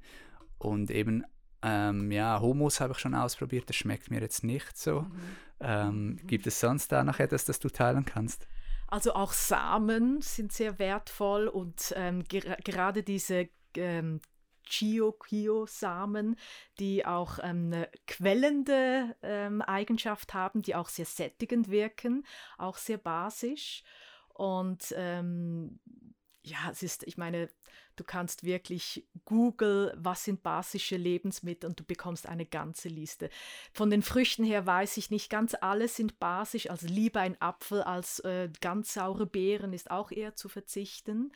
Und 0.58 0.90
eben, 0.90 1.24
ähm, 1.62 2.10
ja, 2.10 2.40
Hummus 2.40 2.80
habe 2.80 2.92
ich 2.92 2.98
schon 2.98 3.14
ausprobiert, 3.14 3.68
das 3.68 3.76
schmeckt 3.76 4.10
mir 4.10 4.20
jetzt 4.20 4.44
nicht 4.44 4.76
so. 4.76 5.02
Mhm. 5.02 5.36
Ähm, 5.60 6.06
mhm. 6.06 6.26
Gibt 6.26 6.46
es 6.46 6.60
sonst 6.60 6.92
da 6.92 7.04
noch 7.04 7.18
etwas, 7.18 7.44
das 7.44 7.58
du 7.60 7.68
teilen 7.68 8.04
kannst? 8.04 8.46
Also 8.88 9.14
auch 9.14 9.32
Samen 9.32 10.20
sind 10.20 10.52
sehr 10.52 10.78
wertvoll 10.78 11.48
und 11.48 11.92
ähm, 11.96 12.22
ger 12.24 12.56
gerade 12.62 13.02
diese 13.02 13.48
ähm, 13.76 14.20
Chio-Kio-Samen, 14.66 16.36
die 16.78 17.06
auch 17.06 17.38
ähm, 17.42 17.72
eine 17.72 17.88
quellende 18.06 19.16
ähm, 19.22 19.62
Eigenschaft 19.62 20.34
haben, 20.34 20.62
die 20.62 20.74
auch 20.74 20.88
sehr 20.88 21.06
sättigend 21.06 21.70
wirken, 21.70 22.24
auch 22.58 22.76
sehr 22.76 22.98
basisch. 22.98 23.82
Und 24.34 24.94
ähm, 24.96 25.78
ja, 26.46 26.70
es 26.70 26.84
ist, 26.84 27.02
ich 27.06 27.18
meine, 27.18 27.48
du 27.96 28.04
kannst 28.04 28.44
wirklich 28.44 29.04
Google, 29.24 29.92
was 29.96 30.24
sind 30.24 30.44
basische 30.44 30.96
Lebensmittel 30.96 31.68
und 31.68 31.80
du 31.80 31.84
bekommst 31.84 32.28
eine 32.28 32.46
ganze 32.46 32.88
Liste. 32.88 33.30
Von 33.72 33.90
den 33.90 34.02
Früchten 34.02 34.44
her 34.44 34.64
weiß 34.64 34.96
ich 34.96 35.10
nicht, 35.10 35.28
ganz 35.28 35.56
alle 35.60 35.88
sind 35.88 36.20
basisch, 36.20 36.70
also 36.70 36.86
lieber 36.86 37.20
ein 37.20 37.40
Apfel 37.40 37.82
als 37.82 38.20
äh, 38.20 38.48
ganz 38.60 38.94
saure 38.94 39.26
Beeren 39.26 39.72
ist 39.72 39.90
auch 39.90 40.12
eher 40.12 40.36
zu 40.36 40.48
verzichten. 40.48 41.32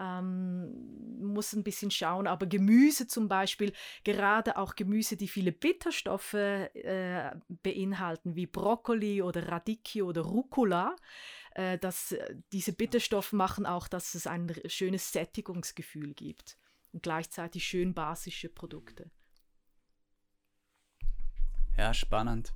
Ähm, 0.00 1.20
muss 1.20 1.52
ein 1.52 1.62
bisschen 1.62 1.90
schauen, 1.90 2.26
aber 2.26 2.46
Gemüse 2.46 3.06
zum 3.06 3.28
Beispiel, 3.28 3.72
gerade 4.02 4.56
auch 4.56 4.74
Gemüse, 4.74 5.16
die 5.16 5.28
viele 5.28 5.52
Bitterstoffe 5.52 6.34
äh, 6.34 7.30
beinhalten, 7.48 8.34
wie 8.34 8.46
Brokkoli 8.46 9.22
oder 9.22 9.48
Radicchio 9.48 10.06
oder 10.06 10.22
Rucola, 10.22 10.96
äh, 11.50 11.78
dass 11.78 12.12
äh, 12.12 12.36
diese 12.52 12.72
Bitterstoffe 12.72 13.32
machen 13.32 13.66
auch, 13.66 13.88
dass 13.88 14.14
es 14.14 14.26
ein 14.26 14.54
schönes 14.66 15.12
Sättigungsgefühl 15.12 16.14
gibt 16.14 16.56
und 16.92 17.02
gleichzeitig 17.02 17.66
schön 17.66 17.94
basische 17.94 18.48
Produkte. 18.48 19.10
Ja, 21.76 21.94
spannend. 21.94 22.52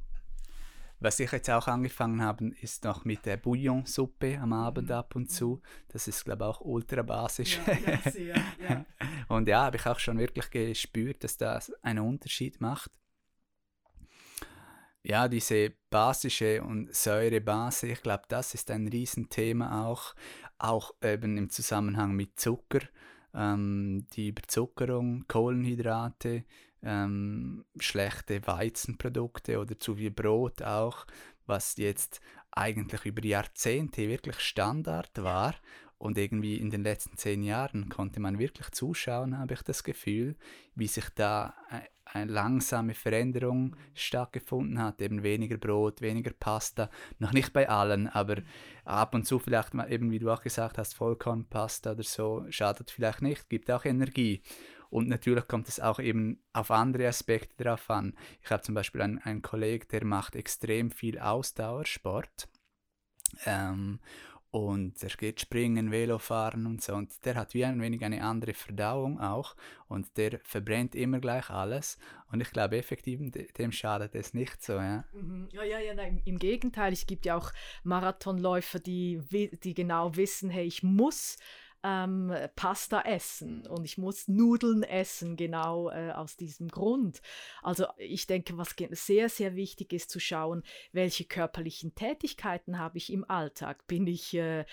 Was 1.01 1.21
ich 1.21 1.33
jetzt 1.33 1.51
auch 1.51 1.67
angefangen 1.67 2.23
habe, 2.23 2.49
ist 2.61 2.85
noch 2.85 3.05
mit 3.05 3.27
der 3.27 3.37
Bouillonsuppe 3.37 4.39
am 4.39 4.53
Abend 4.53 4.89
mhm. 4.89 4.95
ab 4.95 5.17
und 5.17 5.31
zu. 5.31 5.61
Das 5.89 6.09
ist, 6.09 6.25
glaube 6.25 6.45
ich, 6.45 6.49
auch 6.49 6.61
ultra 6.61 7.03
basisch. 7.03 7.59
Ja, 7.67 7.73
ja, 7.75 8.11
sehr, 8.11 8.37
ja. 8.69 8.87
und 9.29 9.49
ja, 9.49 9.65
habe 9.65 9.77
ich 9.77 9.87
auch 9.87 9.99
schon 9.99 10.19
wirklich 10.19 10.51
gespürt, 10.51 11.25
dass 11.25 11.37
das 11.37 11.73
einen 11.83 12.07
Unterschied 12.07 12.61
macht 12.61 12.91
ja, 15.05 15.29
diese 15.29 15.73
basische 15.91 16.63
und 16.63 16.95
Säurebase, 16.95 17.89
ich 17.89 18.03
glaube, 18.03 18.25
das 18.29 18.55
ist 18.55 18.71
ein 18.71 18.89
Riesenthema 18.89 19.87
auch, 19.87 20.15
auch 20.59 20.95
eben 21.03 21.37
im 21.37 21.51
Zusammenhang 21.51 22.13
mit 22.13 22.41
Zucker, 22.41 22.81
ähm, 23.35 24.07
die 24.15 24.29
Überzuckerung, 24.29 25.27
Kohlenhydrate, 25.29 26.45
ähm, 26.83 27.67
schlechte 27.79 28.47
Weizenprodukte 28.47 29.59
oder 29.59 29.79
zu 29.79 29.97
viel 29.97 30.11
Brot 30.11 30.63
auch, 30.63 31.07
was 31.47 31.77
jetzt 31.77 32.23
eigentlich 32.51 33.05
über 33.05 33.25
Jahrzehnte 33.25 34.09
wirklich 34.09 34.41
Standard 34.41 35.23
war. 35.23 35.55
Und 35.99 36.19
irgendwie 36.19 36.57
in 36.57 36.71
den 36.71 36.83
letzten 36.83 37.17
zehn 37.17 37.43
Jahren 37.43 37.89
konnte 37.89 38.21
man 38.21 38.39
wirklich 38.39 38.71
zuschauen, 38.73 39.39
habe 39.39 39.55
ich 39.55 39.63
das 39.63 39.85
Gefühl, 39.85 40.37
wie 40.75 40.89
sich 40.89 41.09
da 41.15 41.55
eine 42.15 42.33
langsame 42.33 42.95
Veränderung 42.95 43.77
stattgefunden 43.93 44.81
hat, 44.81 45.03
eben 45.03 45.23
weniger 45.23 45.59
Brot, 45.59 46.01
weniger 46.01 46.31
Pasta, 46.33 46.89
noch 47.19 47.33
nicht 47.33 47.53
bei 47.53 47.69
allen, 47.69 48.09
aber 48.09 48.37
ab 48.85 49.15
und 49.15 49.27
zu 49.27 49.39
vielleicht 49.39 49.75
mal 49.75 49.91
eben, 49.93 50.11
wie 50.11 50.21
du 50.21 50.31
auch 50.31 50.43
gesagt 50.43 50.79
hast, 50.79 50.95
Vollkornpasta 50.95 51.93
oder 51.93 52.05
so, 52.05 52.47
schadet 52.51 52.91
vielleicht 52.91 53.21
nicht, 53.21 53.51
gibt 53.51 53.71
auch 53.71 53.85
Energie. 53.85 54.43
Und 54.91 55.09
natürlich 55.09 55.49
kommt 55.49 55.69
es 55.69 55.81
auch 55.81 55.99
eben 55.99 56.41
auf 56.53 56.71
andere 56.71 57.09
Aspekte 57.09 57.65
drauf 57.65 57.91
an. 57.91 58.15
Ich 58.43 58.51
habe 58.51 58.63
zum 58.63 58.77
Beispiel 58.77 59.03
einen, 59.03 59.19
einen 59.19 59.43
Kollegen, 59.43 59.89
der 59.91 60.05
macht 60.05 60.37
extrem 60.37 60.93
viel 60.93 61.19
Ausdauersport. 61.19 62.49
Ähm, 63.45 63.99
und 64.55 65.03
er 65.03 65.09
geht 65.09 65.41
springen, 65.41 65.91
Velofahren 65.91 66.67
und 66.67 66.81
so. 66.81 66.95
Und 66.95 67.11
der 67.25 67.35
hat 67.35 67.55
wie 67.55 67.65
ein 67.65 67.81
wenig 67.81 68.05
eine 68.05 68.23
andere 68.23 68.55
Verdauung 68.55 69.19
auch. 69.19 69.57
Und 69.89 70.17
der 70.17 70.39
verbrennt 70.45 70.95
immer 70.95 71.19
gleich 71.19 71.51
alles. 71.51 71.99
Und 72.31 72.41
ich 72.41 72.53
glaube, 72.53 72.77
effektiv, 72.77 73.19
dem 73.59 73.73
schadet 73.73 74.15
es 74.15 74.33
nicht 74.33 74.63
so. 74.63 74.75
Ja, 74.75 75.03
mhm. 75.13 75.49
ja, 75.51 75.65
ja, 75.65 75.81
ja 75.81 75.95
nein, 75.95 76.23
im 76.25 76.39
Gegenteil. 76.39 76.93
Es 76.93 77.05
gibt 77.05 77.27
ja 77.27 77.37
auch 77.37 77.51
Marathonläufer, 77.83 78.79
die, 78.79 79.21
die 79.65 79.75
genau 79.75 80.15
wissen, 80.15 80.51
hey, 80.51 80.67
ich 80.67 80.85
muss 80.85 81.37
ähm, 81.85 82.35
Pasta 82.57 83.03
essen 83.03 83.67
und 83.67 83.85
ich 83.85 83.99
muss 83.99 84.27
Nudeln 84.27 84.83
essen, 84.83 85.37
genau 85.37 85.91
äh, 85.91 86.13
aus 86.13 86.37
diesem 86.37 86.69
Grund. 86.69 87.21
Also 87.63 87.87
ich 87.99 88.27
denke, 88.27 88.57
was 88.57 88.75
sehr, 88.93 89.29
sehr 89.29 89.55
wichtig 89.55 89.93
ist 89.93 90.11
zu 90.11 90.19
schauen, 90.19 90.63
welche 90.93 91.27
körperlichen 91.27 91.95
Tätigkeiten 91.95 92.79
habe 92.79 92.97
ich 92.97 93.13
im 93.13 93.29
Alltag. 93.29 93.87
Bin 93.87 94.07
ich, 94.07 94.35
äh, 94.35 94.65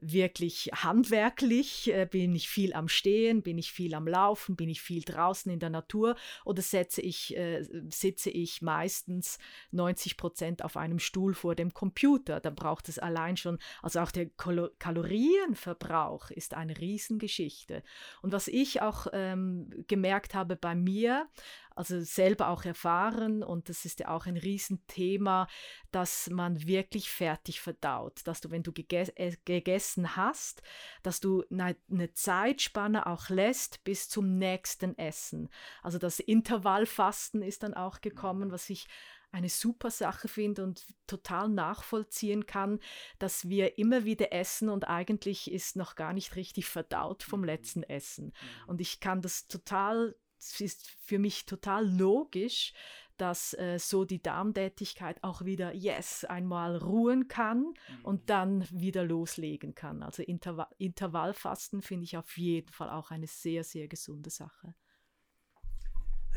wirklich 0.00 0.70
handwerklich, 0.74 1.92
äh, 1.92 2.06
bin 2.10 2.34
ich 2.34 2.48
viel 2.48 2.72
am 2.72 2.88
Stehen, 2.88 3.42
bin 3.42 3.58
ich 3.58 3.72
viel 3.72 3.94
am 3.94 4.08
Laufen, 4.08 4.56
bin 4.56 4.68
ich 4.68 4.80
viel 4.80 5.02
draußen 5.02 5.52
in 5.52 5.60
der 5.60 5.70
Natur 5.70 6.16
oder 6.44 6.62
setze 6.62 7.02
ich, 7.02 7.36
äh, 7.36 7.64
sitze 7.90 8.30
ich 8.30 8.62
meistens 8.62 9.38
90 9.72 10.16
Prozent 10.16 10.64
auf 10.64 10.76
einem 10.76 10.98
Stuhl 10.98 11.34
vor 11.34 11.54
dem 11.54 11.74
Computer. 11.74 12.40
Dann 12.40 12.54
braucht 12.54 12.88
es 12.88 12.98
allein 12.98 13.36
schon, 13.36 13.58
also 13.82 14.00
auch 14.00 14.10
der 14.10 14.26
Kalo 14.26 14.70
Kalorienverbrauch 14.78 16.30
ist 16.30 16.54
eine 16.54 16.78
Riesengeschichte. 16.78 17.82
Und 18.22 18.32
was 18.32 18.48
ich 18.48 18.82
auch 18.82 19.06
ähm, 19.12 19.70
gemerkt 19.86 20.34
habe 20.34 20.56
bei 20.56 20.74
mir, 20.74 21.28
also 21.74 22.00
selber 22.00 22.48
auch 22.48 22.64
erfahren 22.64 23.42
und 23.42 23.68
das 23.68 23.84
ist 23.84 24.00
ja 24.00 24.08
auch 24.08 24.26
ein 24.26 24.36
Riesenthema, 24.36 25.48
dass 25.90 26.30
man 26.30 26.66
wirklich 26.66 27.10
fertig 27.10 27.60
verdaut, 27.60 28.20
dass 28.24 28.40
du, 28.40 28.50
wenn 28.50 28.62
du 28.62 28.72
gege 28.72 29.12
äh, 29.16 29.36
gegessen 29.44 30.16
hast, 30.16 30.62
dass 31.02 31.20
du 31.20 31.44
eine, 31.50 31.76
eine 31.90 32.12
Zeitspanne 32.12 33.06
auch 33.06 33.28
lässt 33.28 33.82
bis 33.84 34.08
zum 34.08 34.38
nächsten 34.38 34.96
Essen. 34.98 35.48
Also 35.82 35.98
das 35.98 36.20
Intervallfasten 36.20 37.42
ist 37.42 37.62
dann 37.62 37.74
auch 37.74 38.00
gekommen, 38.00 38.48
mhm. 38.48 38.52
was 38.52 38.70
ich 38.70 38.86
eine 39.32 39.48
super 39.48 39.90
Sache 39.90 40.28
finde 40.28 40.64
und 40.64 40.84
total 41.06 41.48
nachvollziehen 41.48 42.46
kann, 42.46 42.80
dass 43.18 43.48
wir 43.48 43.78
immer 43.78 44.04
wieder 44.04 44.32
essen 44.32 44.68
und 44.68 44.88
eigentlich 44.88 45.50
ist 45.50 45.76
noch 45.76 45.94
gar 45.94 46.12
nicht 46.12 46.36
richtig 46.36 46.66
verdaut 46.66 47.22
vom 47.22 47.40
mhm. 47.40 47.46
letzten 47.46 47.82
Essen. 47.82 48.26
Mhm. 48.26 48.68
Und 48.68 48.80
ich 48.80 49.00
kann 49.00 49.22
das 49.22 49.46
total 49.46 50.16
es 50.40 50.60
ist 50.60 50.88
für 51.02 51.18
mich 51.18 51.46
total 51.46 51.86
logisch, 51.86 52.72
dass 53.20 53.52
äh, 53.54 53.78
so 53.78 54.06
die 54.06 54.22
Darmtätigkeit 54.22 55.22
auch 55.22 55.44
wieder, 55.44 55.74
yes, 55.74 56.24
einmal 56.24 56.76
ruhen 56.76 57.28
kann 57.28 57.58
mhm. 57.58 58.04
und 58.04 58.30
dann 58.30 58.66
wieder 58.70 59.04
loslegen 59.04 59.74
kann. 59.74 60.02
Also 60.02 60.22
Interva 60.22 60.70
Intervallfasten 60.78 61.82
finde 61.82 62.04
ich 62.04 62.16
auf 62.16 62.38
jeden 62.38 62.72
Fall 62.72 62.88
auch 62.88 63.10
eine 63.10 63.26
sehr, 63.26 63.62
sehr 63.62 63.88
gesunde 63.88 64.30
Sache. 64.30 64.74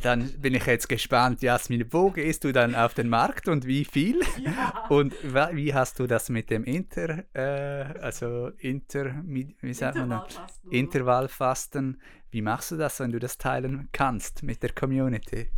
Dann 0.02 0.32
bin 0.42 0.56
ich 0.56 0.66
jetzt 0.66 0.90
gespannt, 0.90 1.42
Jasmin, 1.42 1.86
wo 1.92 2.10
gehst 2.10 2.44
du 2.44 2.52
dann 2.52 2.76
auf 2.76 2.94
den 2.94 3.10
Markt 3.10 3.48
und 3.48 3.66
wie 3.66 3.86
viel? 3.86 4.20
Ja. 4.44 4.88
Und 4.90 5.14
wie 5.24 5.74
hast 5.74 6.00
du 6.00 6.08
das 6.08 6.28
mit 6.30 6.50
dem 6.50 6.64
Inter, 6.64 7.24
äh, 7.34 8.00
also 8.02 8.50
Inter, 8.58 9.14
wie 9.26 9.74
sagt 9.74 9.96
man 9.96 10.12
Intervallfasten, 10.12 10.72
Intervallfasten? 10.72 12.02
Wie 12.32 12.42
machst 12.42 12.72
du 12.72 12.78
das, 12.78 13.00
wenn 13.00 13.12
du 13.12 13.20
das 13.20 13.38
teilen 13.38 13.88
kannst 13.92 14.44
mit 14.44 14.64
der 14.64 14.72
Community? 14.74 15.50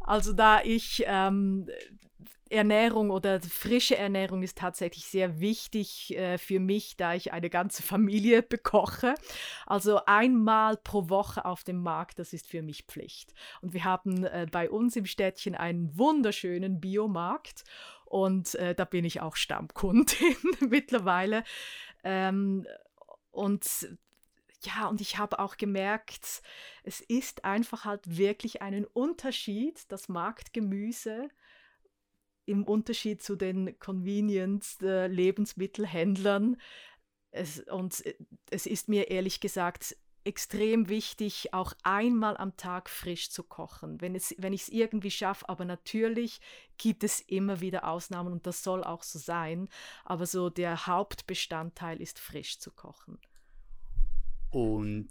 Also 0.00 0.32
da 0.32 0.60
ich 0.62 1.02
ähm, 1.06 1.68
Ernährung 2.50 3.10
oder 3.10 3.40
frische 3.40 3.96
Ernährung 3.96 4.42
ist 4.42 4.58
tatsächlich 4.58 5.06
sehr 5.06 5.40
wichtig 5.40 6.16
äh, 6.16 6.38
für 6.38 6.60
mich, 6.60 6.96
da 6.96 7.14
ich 7.14 7.32
eine 7.32 7.50
ganze 7.50 7.82
Familie 7.84 8.42
bekoche. 8.42 9.14
Also 9.66 10.04
einmal 10.06 10.76
pro 10.76 11.08
Woche 11.08 11.44
auf 11.44 11.64
dem 11.64 11.82
Markt, 11.82 12.18
das 12.18 12.32
ist 12.32 12.46
für 12.46 12.62
mich 12.62 12.84
Pflicht. 12.84 13.32
Und 13.60 13.74
wir 13.74 13.84
haben 13.84 14.24
äh, 14.24 14.46
bei 14.50 14.70
uns 14.70 14.96
im 14.96 15.06
Städtchen 15.06 15.54
einen 15.54 15.96
wunderschönen 15.98 16.80
Biomarkt 16.80 17.64
und 18.04 18.54
äh, 18.54 18.74
da 18.74 18.84
bin 18.84 19.04
ich 19.04 19.20
auch 19.20 19.36
Stammkundin 19.36 20.36
mittlerweile. 20.60 21.42
Ähm, 22.04 22.66
und 23.32 23.88
ja, 24.62 24.86
und 24.88 25.00
ich 25.00 25.18
habe 25.18 25.38
auch 25.38 25.56
gemerkt, 25.56 26.42
es 26.82 27.00
ist 27.00 27.44
einfach 27.44 27.84
halt 27.84 28.16
wirklich 28.16 28.62
einen 28.62 28.84
Unterschied, 28.84 29.90
das 29.90 30.08
Marktgemüse 30.08 31.28
im 32.46 32.64
Unterschied 32.64 33.22
zu 33.22 33.36
den 33.36 33.78
Convenience-Lebensmittelhändlern. 33.78 36.56
Es, 37.30 37.60
und 37.60 38.02
es 38.50 38.66
ist 38.66 38.88
mir 38.88 39.10
ehrlich 39.10 39.40
gesagt 39.40 39.96
extrem 40.26 40.88
wichtig, 40.88 41.54
auch 41.54 41.72
einmal 41.84 42.36
am 42.36 42.56
Tag 42.56 42.90
frisch 42.90 43.30
zu 43.30 43.44
kochen, 43.44 44.00
wenn, 44.00 44.16
es, 44.16 44.34
wenn 44.38 44.52
ich 44.52 44.62
es 44.62 44.68
irgendwie 44.68 45.12
schaffe. 45.12 45.48
Aber 45.48 45.64
natürlich 45.64 46.40
gibt 46.78 47.04
es 47.04 47.20
immer 47.20 47.60
wieder 47.60 47.86
Ausnahmen 47.86 48.32
und 48.32 48.46
das 48.46 48.64
soll 48.64 48.82
auch 48.82 49.04
so 49.04 49.18
sein. 49.18 49.68
Aber 50.04 50.26
so 50.26 50.50
der 50.50 50.86
Hauptbestandteil 50.86 52.00
ist 52.00 52.18
frisch 52.18 52.58
zu 52.58 52.72
kochen. 52.72 53.18
Und 54.50 55.10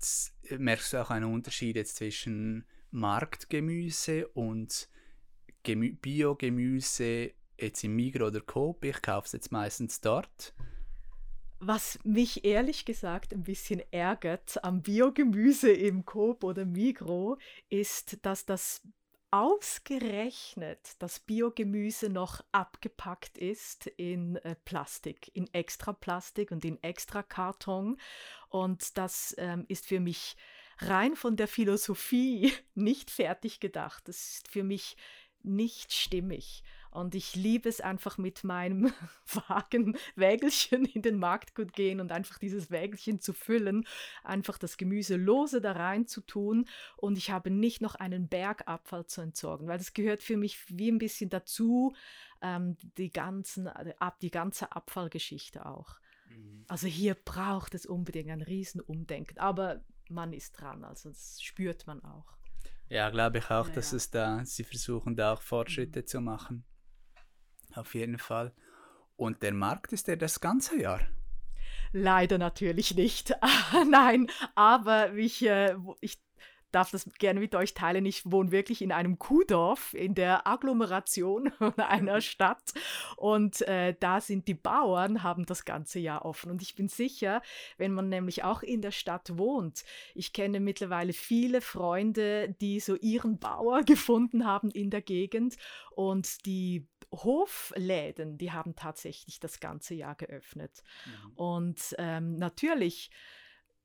merkst 0.50 0.94
du 0.94 1.02
auch 1.02 1.12
einen 1.12 1.34
Unterschied 1.34 1.78
jetzt 1.78 1.96
zwischen 1.96 2.66
Marktgemüse 2.92 4.28
und 4.30 4.90
Biogemüse 5.66 7.32
jetzt 7.60 7.84
im 7.84 7.96
Migro 7.96 8.28
oder 8.28 8.42
Coop, 8.42 8.84
ich 8.84 9.02
kaufe 9.02 9.26
es 9.26 9.32
jetzt 9.32 9.52
meistens 9.52 10.02
dort. 10.02 10.54
Was 11.60 11.98
mich 12.04 12.44
ehrlich 12.44 12.86
gesagt 12.86 13.34
ein 13.34 13.44
bisschen 13.44 13.82
ärgert 13.92 14.64
am 14.64 14.82
Biogemüse 14.82 15.72
im 15.72 16.06
Coop 16.06 16.44
oder 16.44 16.66
Migro, 16.66 17.38
ist, 17.70 18.26
dass 18.26 18.46
das 18.46 18.82
ausgerechnet 19.32 20.80
das 21.00 21.20
Biogemüse 21.20 22.10
noch 22.10 22.42
abgepackt 22.52 23.38
ist 23.38 23.88
in 23.88 24.38
äh, 24.38 24.56
Plastik, 24.64 25.30
in 25.34 25.54
extra 25.54 25.94
Plastik 25.94 26.52
und 26.52 26.64
in 26.64 26.82
extra 26.84 27.24
Karton. 27.24 27.98
Und 28.50 28.98
das 28.98 29.36
ähm, 29.38 29.66
ist 29.68 29.88
für 29.88 30.00
mich 30.00 30.38
rein 30.78 31.16
von 31.16 31.36
der 31.36 31.48
Philosophie 31.48 32.54
nicht 32.76 33.12
fertig 33.12 33.60
gedacht. 33.60 34.08
Das 34.08 34.36
ist 34.36 34.48
für 34.48 34.64
mich 34.64 34.96
nicht 35.46 35.94
stimmig. 35.94 36.64
Und 36.96 37.14
ich 37.14 37.36
liebe 37.36 37.68
es 37.68 37.82
einfach 37.82 38.18
mit 38.18 38.46
meinem 38.46 38.90
Wagenwägelchen 39.48 40.86
in 40.86 41.02
den 41.02 41.18
Markt 41.18 41.54
zu 41.54 41.66
gehen 41.66 42.00
und 42.00 42.14
einfach 42.14 42.40
dieses 42.40 42.72
Wägelchen 42.72 43.20
zu 43.20 43.34
füllen, 43.34 43.86
einfach 44.24 44.58
das 44.58 44.78
Gemüse 44.78 45.18
lose 45.18 45.60
da 45.60 45.74
rein 45.74 46.08
zu 46.08 46.22
tun 46.22 46.70
und 46.96 47.18
ich 47.18 47.32
habe 47.32 47.52
nicht 47.52 47.82
noch 47.82 47.96
einen 47.96 48.30
Bergabfall 48.30 49.06
zu 49.08 49.20
entsorgen, 49.20 49.68
weil 49.68 49.78
das 49.78 49.94
gehört 49.94 50.24
für 50.24 50.38
mich 50.38 50.58
wie 50.70 50.90
ein 50.90 50.98
bisschen 50.98 51.30
dazu, 51.30 51.94
ähm, 52.42 52.78
die, 52.98 53.12
ganzen, 53.12 53.68
ab, 53.68 54.22
die 54.22 54.32
ganze 54.32 54.72
Abfallgeschichte 54.72 55.66
auch. 55.66 56.00
Mhm. 56.30 56.64
Also 56.70 56.88
hier 56.88 57.16
braucht 57.16 57.76
es 57.76 57.86
unbedingt 57.86 58.30
ein 58.30 58.42
Riesenumdenken, 58.42 59.38
aber 59.38 59.82
man 60.10 60.32
ist 60.32 60.54
dran, 60.54 60.86
also 60.86 61.10
das 61.10 61.42
spürt 61.42 61.88
man 61.88 62.02
auch. 62.06 62.38
Ja, 62.88 63.10
glaube 63.10 63.40
ich 63.40 63.46
auch, 63.50 63.68
ja, 63.68 63.74
dass 63.74 63.92
ja. 63.92 63.98
es 63.98 64.12
da, 64.12 64.46
sie 64.46 64.64
versuchen 64.64 65.16
da 65.16 65.34
auch 65.34 65.42
Fortschritte 65.42 66.02
mhm. 66.02 66.08
zu 66.08 66.22
machen. 66.22 66.66
Auf 67.74 67.94
jeden 67.96 68.18
Fall. 68.18 68.54
Und 69.16 69.44
der 69.44 69.54
Markt 69.54 69.94
ist 69.94 70.08
der 70.08 70.18
das 70.18 70.40
ganze 70.40 70.80
Jahr? 70.80 71.02
Leider 71.92 72.38
natürlich 72.38 72.96
nicht. 72.96 73.34
Nein, 73.90 74.28
aber 74.56 75.14
ich, 75.14 75.46
äh, 75.46 75.76
ich 76.02 76.20
darf 76.76 76.92
das 76.92 77.10
gerne 77.18 77.40
mit 77.40 77.56
euch 77.56 77.74
teilen. 77.74 78.06
Ich 78.06 78.30
wohne 78.30 78.52
wirklich 78.52 78.82
in 78.82 78.92
einem 78.92 79.18
Kuhdorf 79.18 79.94
in 79.94 80.14
der 80.14 80.46
Agglomeration 80.46 81.52
einer 81.78 82.20
Stadt 82.20 82.74
und 83.16 83.62
äh, 83.62 83.96
da 83.98 84.20
sind 84.20 84.50
die 84.50 84.56
Bauern, 84.56 85.24
haben 85.24 85.46
das 85.46 85.64
ganze 85.64 86.00
Jahr 86.00 86.26
offen. 86.26 86.52
Und 86.52 86.62
ich 86.62 86.76
bin 86.76 86.90
sicher, 86.90 87.42
wenn 87.78 87.94
man 87.94 88.10
nämlich 88.10 88.44
auch 88.44 88.62
in 88.62 88.82
der 88.82 88.92
Stadt 88.92 89.38
wohnt, 89.38 89.86
ich 90.14 90.34
kenne 90.34 90.60
mittlerweile 90.60 91.14
viele 91.14 91.62
Freunde, 91.62 92.54
die 92.60 92.82
so 92.82 92.96
ihren 92.96 93.40
Bauer 93.40 93.82
gefunden 93.86 94.46
haben 94.46 94.70
in 94.70 94.90
der 94.90 95.02
Gegend 95.02 95.56
und 95.92 96.46
die 96.46 96.88
Hofläden, 97.12 98.38
die 98.38 98.52
haben 98.52 98.76
tatsächlich 98.76 99.40
das 99.40 99.62
ganze 99.62 99.94
Jahr 99.94 100.16
geöffnet. 100.16 100.84
Mhm. 101.06 101.32
Und 101.36 101.96
ähm, 101.98 102.36
natürlich 102.36 103.12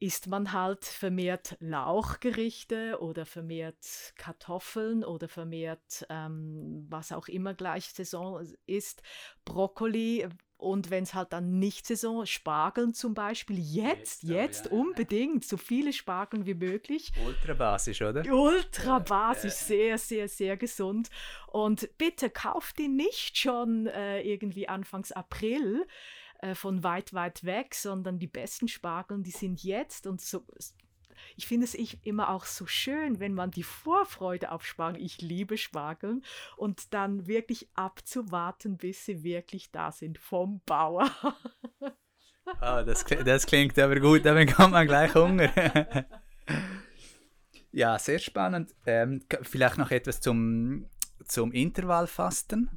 isst 0.00 0.26
man 0.26 0.52
halt 0.52 0.84
vermehrt 0.84 1.56
Lauchgerichte 1.60 2.98
oder 3.00 3.26
vermehrt 3.26 4.14
Kartoffeln 4.16 5.04
oder 5.04 5.28
vermehrt 5.28 6.06
ähm, 6.08 6.86
was 6.88 7.12
auch 7.12 7.28
immer 7.28 7.54
gleich 7.54 7.90
Saison 7.90 8.42
ist, 8.66 9.02
Brokkoli 9.44 10.26
und 10.60 10.90
wenn 10.90 11.04
es 11.04 11.14
halt 11.14 11.32
dann 11.32 11.58
nicht 11.58 11.86
Saison, 11.86 12.26
Spargeln 12.26 12.92
zum 12.92 13.14
Beispiel, 13.14 13.58
jetzt, 13.58 14.22
jetzt, 14.22 14.24
jetzt 14.24 14.64
ja, 14.66 14.72
unbedingt, 14.72 15.44
so 15.44 15.56
viele 15.56 15.92
Spargeln 15.92 16.44
wie 16.44 16.54
möglich. 16.54 17.12
Ultra 17.24 17.54
basisch, 17.54 18.02
oder? 18.02 18.30
Ultra 18.30 18.98
basisch, 18.98 19.54
sehr, 19.54 19.96
sehr, 19.96 20.28
sehr 20.28 20.58
gesund. 20.58 21.08
Und 21.46 21.88
bitte 21.96 22.28
kauft 22.28 22.78
die 22.78 22.88
nicht 22.88 23.38
schon 23.38 23.86
äh, 23.86 24.20
irgendwie 24.20 24.68
Anfangs 24.68 25.12
April, 25.12 25.86
äh, 26.42 26.54
von 26.54 26.82
weit, 26.82 27.12
weit 27.12 27.44
weg, 27.44 27.74
sondern 27.74 28.18
die 28.18 28.26
besten 28.26 28.68
Spargeln, 28.68 29.22
die 29.22 29.30
sind 29.30 29.62
jetzt 29.62 30.06
und 30.06 30.20
so. 30.20 30.44
Ich 31.36 31.46
finde 31.46 31.64
es 31.64 31.74
ich 31.74 32.04
immer 32.06 32.30
auch 32.30 32.46
so 32.46 32.66
schön, 32.66 33.20
wenn 33.20 33.34
man 33.34 33.50
die 33.50 33.62
Vorfreude 33.62 34.50
auf 34.52 34.64
Spargeln, 34.64 35.04
ich 35.04 35.20
liebe 35.20 35.58
Spargeln, 35.58 36.24
und 36.56 36.94
dann 36.94 37.26
wirklich 37.26 37.68
abzuwarten, 37.74 38.78
bis 38.78 39.04
sie 39.04 39.22
wirklich 39.22 39.70
da 39.70 39.92
sind 39.92 40.18
vom 40.18 40.62
Bauer. 40.64 41.10
Oh, 41.80 41.92
das, 42.86 43.04
das 43.04 43.46
klingt 43.46 43.78
aber 43.78 44.00
gut, 44.00 44.24
damit 44.24 44.54
kommt 44.54 44.72
man 44.72 44.86
gleich 44.86 45.14
Hunger. 45.14 45.52
ja, 47.72 47.98
sehr 47.98 48.18
spannend. 48.18 48.74
Ähm, 48.86 49.22
vielleicht 49.42 49.78
noch 49.78 49.90
etwas 49.90 50.20
zum, 50.20 50.86
zum 51.26 51.52
Intervallfasten. 51.52 52.70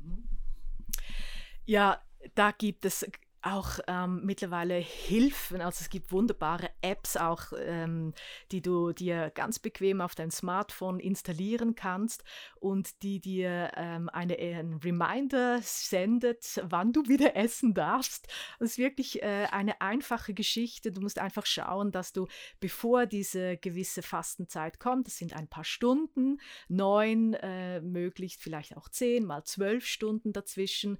Ja, 1.65 2.02
da 2.36 2.52
gibt 2.52 2.86
es 2.86 3.06
auch 3.43 3.79
ähm, 3.88 4.21
mittlerweile 4.23 4.75
Hilfen. 4.75 5.62
Also 5.62 5.82
es 5.82 5.89
gibt 5.89 6.12
wunderbare 6.12 6.69
Apps 6.82 7.17
auch, 7.17 7.53
ähm, 7.58 8.13
die 8.51 8.62
du 8.62 8.93
dir 8.93 9.32
ganz 9.32 9.60
bequem 9.60 10.01
auf 10.01 10.15
dein 10.15 10.32
Smartphone 10.32 10.99
installieren 10.99 11.75
kannst 11.75 12.23
und 12.60 13.03
die 13.03 13.19
dir 13.19 13.71
ähm, 13.75 14.10
eine, 14.10 14.38
ein 14.38 14.79
Reminder 14.84 15.60
sendet, 15.62 16.62
wann 16.63 16.93
du 16.93 17.08
wieder 17.08 17.36
essen 17.36 17.73
darfst. 17.73 18.27
Das 18.60 18.71
ist 18.71 18.77
wirklich 18.77 19.21
äh, 19.21 19.47
eine 19.51 19.82
einfache 19.82 20.34
Geschichte. 20.34 20.91
Du 20.91 21.01
musst 21.01 21.19
einfach 21.19 21.45
schauen, 21.45 21.91
dass 21.91 22.13
du, 22.13 22.27
bevor 22.60 23.06
diese 23.06 23.58
gewisse 23.58 24.01
Fastenzeit 24.01 24.79
kommt, 24.79 25.08
das 25.08 25.17
sind 25.17 25.34
ein 25.34 25.47
paar 25.47 25.65
Stunden, 25.65 26.39
neun, 26.69 27.34
äh, 27.34 27.82
möglichst 27.82 28.41
vielleicht 28.41 28.77
auch 28.77 28.89
zehn 28.89 29.25
mal 29.25 29.43
zwölf 29.43 29.86
Stunden 29.86 30.34
dazwischen, 30.34 30.97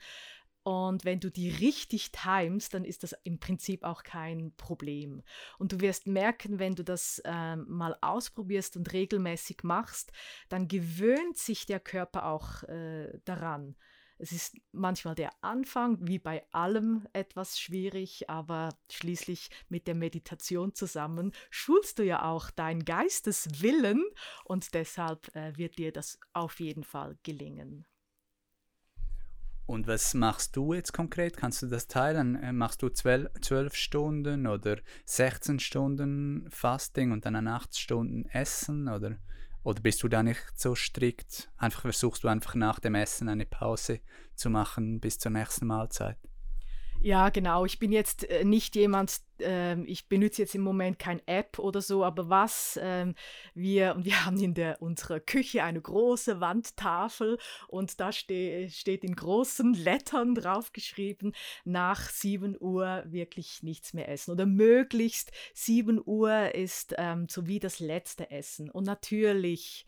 und 0.64 1.04
wenn 1.04 1.20
du 1.20 1.30
die 1.30 1.50
richtig 1.50 2.12
timest, 2.12 2.74
dann 2.74 2.86
ist 2.86 3.04
das 3.04 3.14
im 3.24 3.40
Prinzip 3.40 3.84
auch 3.84 4.04
kein 4.04 4.54
Problem. 4.56 5.22
Und 5.60 5.74
du 5.74 5.82
wirst 5.82 6.08
merken, 6.08 6.58
wenn 6.58 6.76
du 6.76 6.84
das 6.84 7.20
äh, 7.26 7.56
mal 7.58 7.98
ausprobierst 8.02 8.78
und 8.78 8.94
regelmäßig 8.94 9.64
machst, 9.64 10.14
dann 10.48 10.70
gewöhnt 10.70 11.38
sich 11.38 11.66
der 11.66 11.82
Körper 11.82 12.28
auch 12.28 12.64
äh, 12.64 13.20
daran. 13.26 13.76
Es 14.18 14.32
ist 14.32 14.56
manchmal 14.72 15.16
der 15.16 15.32
Anfang, 15.42 15.98
wie 16.08 16.20
bei 16.20 16.46
allem, 16.52 17.06
etwas 17.12 17.60
schwierig, 17.60 18.30
aber 18.30 18.70
schließlich 18.90 19.50
mit 19.68 19.86
der 19.86 19.96
Meditation 19.96 20.74
zusammen 20.74 21.34
schulst 21.50 22.00
du 22.00 22.04
ja 22.04 22.24
auch 22.24 22.52
deinen 22.52 22.86
Geisteswillen 22.86 24.02
und 24.46 24.74
deshalb 24.76 25.36
äh, 25.36 25.58
wird 25.58 25.78
dir 25.78 25.92
das 25.92 26.20
auf 26.32 26.62
jeden 26.62 26.86
Fall 26.86 27.18
gelingen. 27.24 27.86
Und 29.74 29.88
was 29.88 30.14
machst 30.14 30.56
du 30.56 30.76
jetzt 30.76 30.94
konkret? 30.94 31.36
Kannst 31.36 31.64
du 31.64 31.66
das 31.66 31.88
teilen? 31.88 32.36
Äh, 32.36 32.54
machst 32.54 32.84
du 32.84 32.90
zwölf, 32.90 33.32
zwölf 33.42 33.74
Stunden 33.74 34.46
oder 34.46 34.78
16 35.06 35.60
Stunden 35.60 36.46
Fasting 36.52 37.12
und 37.12 37.26
dann 37.26 37.48
8 37.48 37.76
Stunden 37.76 38.26
Essen? 38.30 38.88
Oder, 38.88 39.18
oder 39.64 39.82
bist 39.82 40.04
du 40.04 40.10
da 40.10 40.22
nicht 40.22 40.44
so 40.54 40.76
strikt? 40.76 41.52
Einfach 41.58 41.82
versuchst 41.82 42.24
du 42.24 42.28
einfach 42.28 42.54
nach 42.54 42.78
dem 42.78 42.94
Essen 42.94 43.28
eine 43.30 43.48
Pause 43.48 44.02
zu 44.36 44.52
machen 44.52 45.00
bis 45.00 45.18
zur 45.18 45.32
nächsten 45.32 45.66
Mahlzeit? 45.66 46.20
Ja, 47.06 47.28
genau. 47.28 47.66
Ich 47.66 47.80
bin 47.80 47.92
jetzt 47.92 48.30
äh, 48.30 48.46
nicht 48.46 48.78
jemand, 48.78 49.20
äh, 49.42 49.78
ich 49.82 50.08
benutze 50.08 50.42
jetzt 50.42 50.56
im 50.56 50.62
Moment 50.62 51.00
kein 51.00 51.22
App 51.28 51.60
oder 51.60 51.82
so, 51.82 52.06
aber 52.06 52.30
was 52.30 52.78
äh, 52.78 53.14
wir, 53.54 53.96
und 53.96 54.06
wir 54.06 54.14
haben 54.26 54.40
in 54.40 54.54
der, 54.54 54.82
unserer 54.82 55.20
Küche 55.20 55.66
eine 55.66 55.82
große 55.82 56.40
Wandtafel 56.40 57.40
und 57.68 58.00
da 58.00 58.14
ste 58.14 58.70
steht 58.70 59.04
in 59.04 59.18
großen 59.18 59.74
Lettern 59.74 60.34
draufgeschrieben, 60.34 61.34
nach 61.66 62.10
7 62.10 62.56
Uhr 62.58 63.04
wirklich 63.06 63.64
nichts 63.64 63.94
mehr 63.94 64.08
essen 64.08 64.32
oder 64.32 64.46
möglichst 64.46 65.34
7 65.56 66.02
Uhr 66.06 66.56
ist 66.56 66.96
ähm, 66.98 67.28
so 67.28 67.48
wie 67.48 67.60
das 67.60 67.82
letzte 67.82 68.32
Essen. 68.32 68.70
Und 68.70 68.86
natürlich 68.86 69.86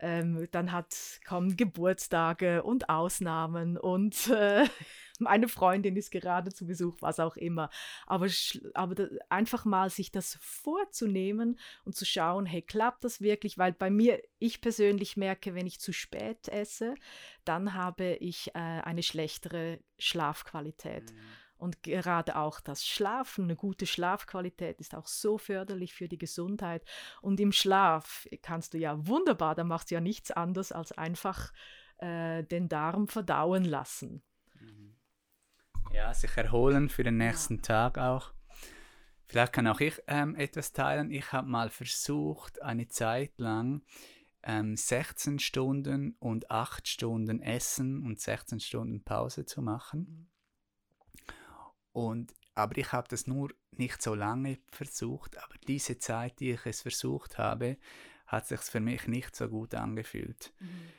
ähm, 0.00 0.48
dann 0.50 0.72
hat, 0.72 1.20
kommen 1.26 1.56
Geburtstage 1.56 2.62
und 2.62 2.88
Ausnahmen 2.88 3.76
und 3.76 4.28
äh, 4.28 4.64
meine 5.28 5.48
Freundin 5.48 5.96
ist 5.96 6.10
gerade 6.10 6.52
zu 6.52 6.66
Besuch, 6.66 6.96
was 7.00 7.20
auch 7.20 7.36
immer. 7.36 7.70
Aber, 8.06 8.28
aber 8.74 9.08
einfach 9.28 9.64
mal 9.64 9.90
sich 9.90 10.10
das 10.10 10.38
vorzunehmen 10.40 11.58
und 11.84 11.96
zu 11.96 12.04
schauen, 12.04 12.46
hey, 12.46 12.62
klappt 12.62 13.04
das 13.04 13.20
wirklich? 13.20 13.58
Weil 13.58 13.72
bei 13.72 13.90
mir, 13.90 14.22
ich 14.38 14.60
persönlich 14.60 15.16
merke, 15.16 15.54
wenn 15.54 15.66
ich 15.66 15.80
zu 15.80 15.92
spät 15.92 16.48
esse, 16.48 16.94
dann 17.44 17.74
habe 17.74 18.14
ich 18.14 18.48
äh, 18.54 18.58
eine 18.58 19.02
schlechtere 19.02 19.80
Schlafqualität. 19.98 21.12
Mhm. 21.12 21.18
Und 21.58 21.82
gerade 21.82 22.36
auch 22.36 22.60
das 22.60 22.86
Schlafen, 22.86 23.44
eine 23.44 23.56
gute 23.56 23.84
Schlafqualität 23.84 24.80
ist 24.80 24.94
auch 24.94 25.08
so 25.08 25.38
förderlich 25.38 25.92
für 25.92 26.08
die 26.08 26.18
Gesundheit. 26.18 26.84
Und 27.20 27.40
im 27.40 27.50
Schlaf 27.50 28.26
kannst 28.42 28.74
du 28.74 28.78
ja 28.78 29.06
wunderbar, 29.06 29.56
da 29.56 29.64
machst 29.64 29.90
du 29.90 29.96
ja 29.96 30.00
nichts 30.00 30.30
anderes 30.30 30.70
als 30.70 30.92
einfach 30.92 31.52
äh, 31.98 32.44
den 32.44 32.68
Darm 32.68 33.08
verdauen 33.08 33.64
lassen. 33.64 34.22
Ja, 35.98 36.14
sich 36.14 36.36
erholen 36.36 36.88
für 36.88 37.02
den 37.02 37.16
nächsten 37.16 37.56
ja. 37.56 37.62
Tag 37.62 37.98
auch. 37.98 38.32
Vielleicht 39.26 39.52
kann 39.52 39.66
auch 39.66 39.80
ich 39.80 40.00
ähm, 40.06 40.36
etwas 40.36 40.72
teilen. 40.72 41.10
Ich 41.10 41.32
habe 41.32 41.48
mal 41.48 41.70
versucht, 41.70 42.62
eine 42.62 42.86
Zeit 42.86 43.32
lang 43.38 43.82
ähm, 44.44 44.76
16 44.76 45.40
Stunden 45.40 46.14
und 46.20 46.52
8 46.52 46.86
Stunden 46.86 47.42
Essen 47.42 48.04
und 48.04 48.20
16 48.20 48.60
Stunden 48.60 49.02
Pause 49.02 49.44
zu 49.44 49.60
machen. 49.60 50.30
Und, 51.90 52.32
aber 52.54 52.78
ich 52.78 52.92
habe 52.92 53.08
das 53.08 53.26
nur 53.26 53.52
nicht 53.72 54.00
so 54.00 54.14
lange 54.14 54.60
versucht, 54.70 55.36
aber 55.36 55.56
diese 55.66 55.98
Zeit, 55.98 56.38
die 56.38 56.52
ich 56.52 56.64
es 56.64 56.82
versucht 56.82 57.38
habe, 57.38 57.76
hat 58.28 58.46
sich 58.46 58.60
für 58.60 58.80
mich 58.80 59.08
nicht 59.08 59.34
so 59.34 59.48
gut 59.48 59.74
angefühlt. 59.74 60.52
Mhm. 60.60 60.92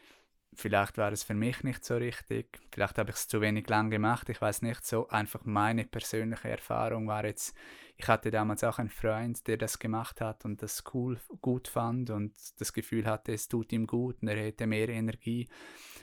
Vielleicht 0.53 0.97
war 0.97 1.11
es 1.11 1.23
für 1.23 1.35
mich 1.35 1.63
nicht 1.63 1.85
so 1.85 1.95
richtig, 1.95 2.59
vielleicht 2.71 2.97
habe 2.97 3.11
ich 3.11 3.17
es 3.17 3.27
zu 3.27 3.39
wenig 3.39 3.69
lang 3.69 3.91
gemacht, 3.91 4.29
ich 4.29 4.41
weiß 4.41 4.63
nicht 4.63 4.83
so. 4.83 5.07
Einfach 5.07 5.45
meine 5.45 5.85
persönliche 5.85 6.49
Erfahrung 6.49 7.07
war 7.07 7.23
jetzt, 7.23 7.55
ich 7.97 8.07
hatte 8.07 8.31
damals 8.31 8.63
auch 8.63 8.79
einen 8.79 8.89
Freund, 8.89 9.45
der 9.47 9.57
das 9.57 9.77
gemacht 9.77 10.21
hat 10.21 10.45
und 10.45 10.63
das 10.63 10.83
cool, 10.93 11.19
gut 11.41 11.67
fand 11.67 12.09
und 12.09 12.33
das 12.57 12.73
Gefühl 12.73 13.05
hatte, 13.05 13.31
es 13.31 13.47
tut 13.47 13.71
ihm 13.71 13.85
gut 13.85 14.21
und 14.21 14.27
er 14.27 14.37
hätte 14.37 14.65
mehr 14.65 14.89
Energie. 14.89 15.47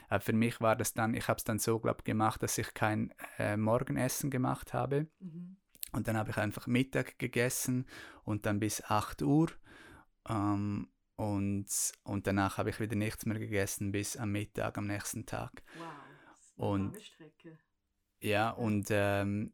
Aber 0.07 0.21
für 0.21 0.33
mich 0.33 0.61
war 0.61 0.77
das 0.77 0.93
dann, 0.93 1.13
ich 1.13 1.27
habe 1.27 1.37
es 1.37 1.43
dann 1.43 1.59
so, 1.59 1.79
glaube 1.79 2.03
gemacht, 2.03 2.41
dass 2.41 2.57
ich 2.57 2.73
kein 2.73 3.13
äh, 3.37 3.57
Morgenessen 3.57 4.29
gemacht 4.29 4.73
habe. 4.73 5.07
Mhm. 5.19 5.57
Und 5.91 6.07
dann 6.07 6.17
habe 6.17 6.31
ich 6.31 6.37
einfach 6.37 6.67
Mittag 6.67 7.19
gegessen 7.19 7.85
und 8.23 8.45
dann 8.45 8.59
bis 8.59 8.83
8 8.83 9.21
Uhr. 9.21 9.49
Ähm, 10.29 10.87
und, 11.17 11.67
und 12.03 12.27
danach 12.27 12.57
habe 12.57 12.69
ich 12.69 12.79
wieder 12.79 12.95
nichts 12.95 13.25
mehr 13.25 13.39
gegessen 13.39 13.91
bis 13.91 14.15
am 14.15 14.31
Mittag 14.31 14.77
am 14.77 14.87
nächsten 14.87 15.25
Tag. 15.25 15.63
Wow, 15.77 16.69
und, 16.69 17.01
Strecke. 17.01 17.59
Ja, 18.19 18.51
und, 18.51 18.87
ähm, 18.91 19.53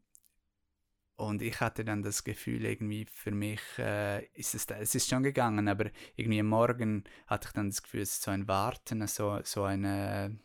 und 1.16 1.42
ich 1.42 1.60
hatte 1.60 1.84
dann 1.84 2.02
das 2.02 2.22
Gefühl, 2.22 2.64
irgendwie 2.64 3.06
für 3.06 3.30
mich 3.30 3.60
äh, 3.78 4.26
ist 4.34 4.54
es, 4.54 4.66
es 4.66 4.94
ist 4.94 5.08
schon 5.08 5.22
gegangen, 5.22 5.68
aber 5.68 5.90
irgendwie 6.16 6.40
am 6.40 6.48
Morgen 6.48 7.04
hatte 7.26 7.48
ich 7.48 7.52
dann 7.54 7.70
das 7.70 7.82
Gefühl, 7.82 8.02
es 8.02 8.12
ist 8.12 8.22
so 8.22 8.30
ein 8.30 8.46
Warten, 8.46 9.06
so, 9.06 9.40
so 9.42 9.64
eine 9.64 10.38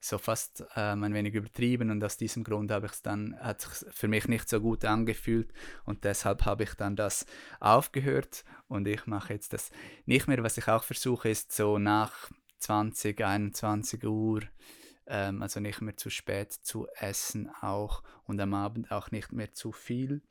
so 0.00 0.18
fast 0.18 0.64
ähm, 0.76 1.02
ein 1.02 1.14
wenig 1.14 1.34
übertrieben 1.34 1.90
und 1.90 2.02
aus 2.04 2.16
diesem 2.16 2.44
Grund 2.44 2.70
habe 2.70 2.86
ich 2.86 2.92
es 2.92 3.02
dann, 3.02 3.38
hat 3.40 3.64
es 3.64 3.86
für 3.90 4.08
mich 4.08 4.28
nicht 4.28 4.48
so 4.48 4.60
gut 4.60 4.84
angefühlt 4.84 5.52
und 5.84 6.04
deshalb 6.04 6.44
habe 6.44 6.64
ich 6.64 6.74
dann 6.74 6.96
das 6.96 7.26
aufgehört 7.60 8.44
und 8.68 8.86
ich 8.86 9.06
mache 9.06 9.32
jetzt 9.32 9.52
das 9.52 9.70
nicht 10.06 10.28
mehr. 10.28 10.42
Was 10.42 10.56
ich 10.56 10.68
auch 10.68 10.84
versuche 10.84 11.28
ist 11.28 11.52
so 11.52 11.78
nach 11.78 12.30
20, 12.60 13.20
21 13.20 14.04
Uhr, 14.04 14.42
ähm, 15.06 15.42
also 15.42 15.60
nicht 15.60 15.80
mehr 15.80 15.96
zu 15.96 16.10
spät 16.10 16.52
zu 16.52 16.86
essen 16.98 17.50
auch 17.60 18.02
und 18.24 18.40
am 18.40 18.54
Abend 18.54 18.92
auch 18.92 19.10
nicht 19.10 19.32
mehr 19.32 19.52
zu 19.52 19.72
viel. 19.72 20.22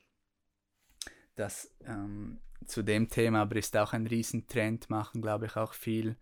Das 1.36 1.72
ähm, 1.86 2.40
zu 2.66 2.84
dem 2.84 3.10
Thema 3.10 3.42
aber 3.42 3.58
ist 3.58 3.76
auch 3.78 3.94
ein 3.94 4.08
Riesentrend, 4.08 4.90
machen 4.90 5.22
glaube 5.22 5.48
ich 5.48 5.56
auch 5.56 5.74
viel 5.74 6.18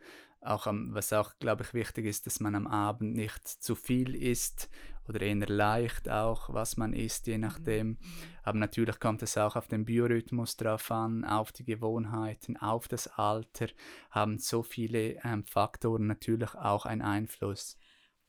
auch 0.46 0.68
am, 0.68 0.94
was 0.94 1.14
auch, 1.14 1.38
glaube 1.40 1.64
ich, 1.64 1.74
wichtig 1.74 2.06
ist, 2.06 2.26
dass 2.26 2.40
man 2.40 2.56
am 2.56 2.68
Abend 2.68 3.16
nicht 3.16 3.48
zu 3.48 3.76
viel 3.76 4.16
isst 4.16 4.70
oder 5.08 5.22
eher 5.22 5.36
leicht 5.48 6.10
auch, 6.10 6.52
was 6.54 6.78
man 6.78 6.94
isst, 6.94 7.28
je 7.28 7.38
nachdem. 7.38 7.88
Mhm. 7.88 7.98
Aber 8.44 8.58
natürlich 8.58 9.00
kommt 9.00 9.22
es 9.22 9.38
auch 9.38 9.56
auf 9.56 9.68
den 9.68 9.86
Biorhythmus 9.86 10.58
drauf 10.58 10.90
an, 10.92 11.24
auf 11.24 11.52
die 11.52 11.66
Gewohnheiten, 11.66 12.58
auf 12.58 12.88
das 12.88 13.08
Alter, 13.08 13.68
haben 14.10 14.40
so 14.40 14.64
viele 14.64 15.24
ähm, 15.24 15.44
Faktoren 15.46 16.08
natürlich 16.08 16.56
auch 16.56 16.86
einen 16.86 17.02
Einfluss. 17.02 17.78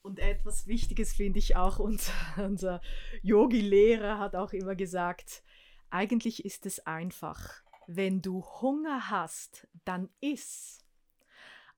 Und 0.02 0.20
etwas 0.20 0.66
Wichtiges 0.66 1.14
finde 1.14 1.38
ich 1.38 1.56
auch, 1.56 1.78
unser, 1.78 2.12
unser 2.36 2.80
Yogi-Lehrer 3.22 4.18
hat 4.18 4.36
auch 4.36 4.52
immer 4.52 4.74
gesagt, 4.74 5.42
eigentlich 5.90 6.44
ist 6.44 6.66
es 6.66 6.86
einfach. 6.86 7.62
Wenn 7.88 8.20
du 8.20 8.44
Hunger 8.60 9.10
hast, 9.10 9.66
dann 9.84 10.08
iss. 10.20 10.85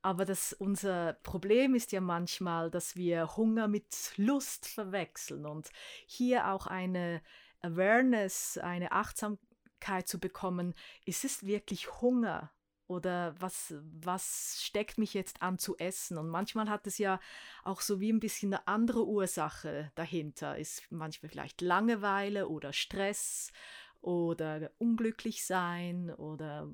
Aber 0.03 0.25
das, 0.25 0.53
unser 0.53 1.15
Problem 1.23 1.75
ist 1.75 1.93
ja 1.93 2.01
manchmal, 2.01 2.71
dass 2.71 2.97
wir 2.97 3.37
Hunger 3.37 3.69
mit 3.69 4.13
Lust 4.17 4.67
verwechseln 4.67 5.45
und 5.45 5.71
hier 6.07 6.49
auch 6.49 6.67
eine 6.67 7.21
Awareness, 7.61 8.59
eine 8.59 8.93
Achtsamkeit 8.93 10.07
zu 10.07 10.21
bekommen, 10.21 10.75
ist 11.05 11.25
es 11.25 11.45
wirklich 11.45 12.01
Hunger? 12.01 12.53
Oder 12.87 13.35
was, 13.39 13.75
was 14.01 14.63
steckt 14.63 14.97
mich 14.97 15.13
jetzt 15.13 15.43
an 15.43 15.59
zu 15.59 15.77
essen? 15.77 16.17
Und 16.17 16.31
manchmal 16.31 16.71
hat 16.71 16.87
es 16.87 16.97
ja 16.97 17.21
auch 17.63 17.83
so 17.83 18.01
wie 18.01 18.11
ein 18.11 18.19
bisschen 18.19 18.55
eine 18.55 18.67
andere 18.67 19.07
Ursache 19.07 19.93
dahinter. 19.95 20.57
Ist 20.57 20.91
manchmal 20.91 21.29
vielleicht 21.29 21.61
Langeweile 21.61 22.49
oder 22.49 22.73
Stress 22.73 23.53
oder 24.01 24.71
unglücklich 24.79 25.45
sein 25.45 26.11
oder 26.11 26.69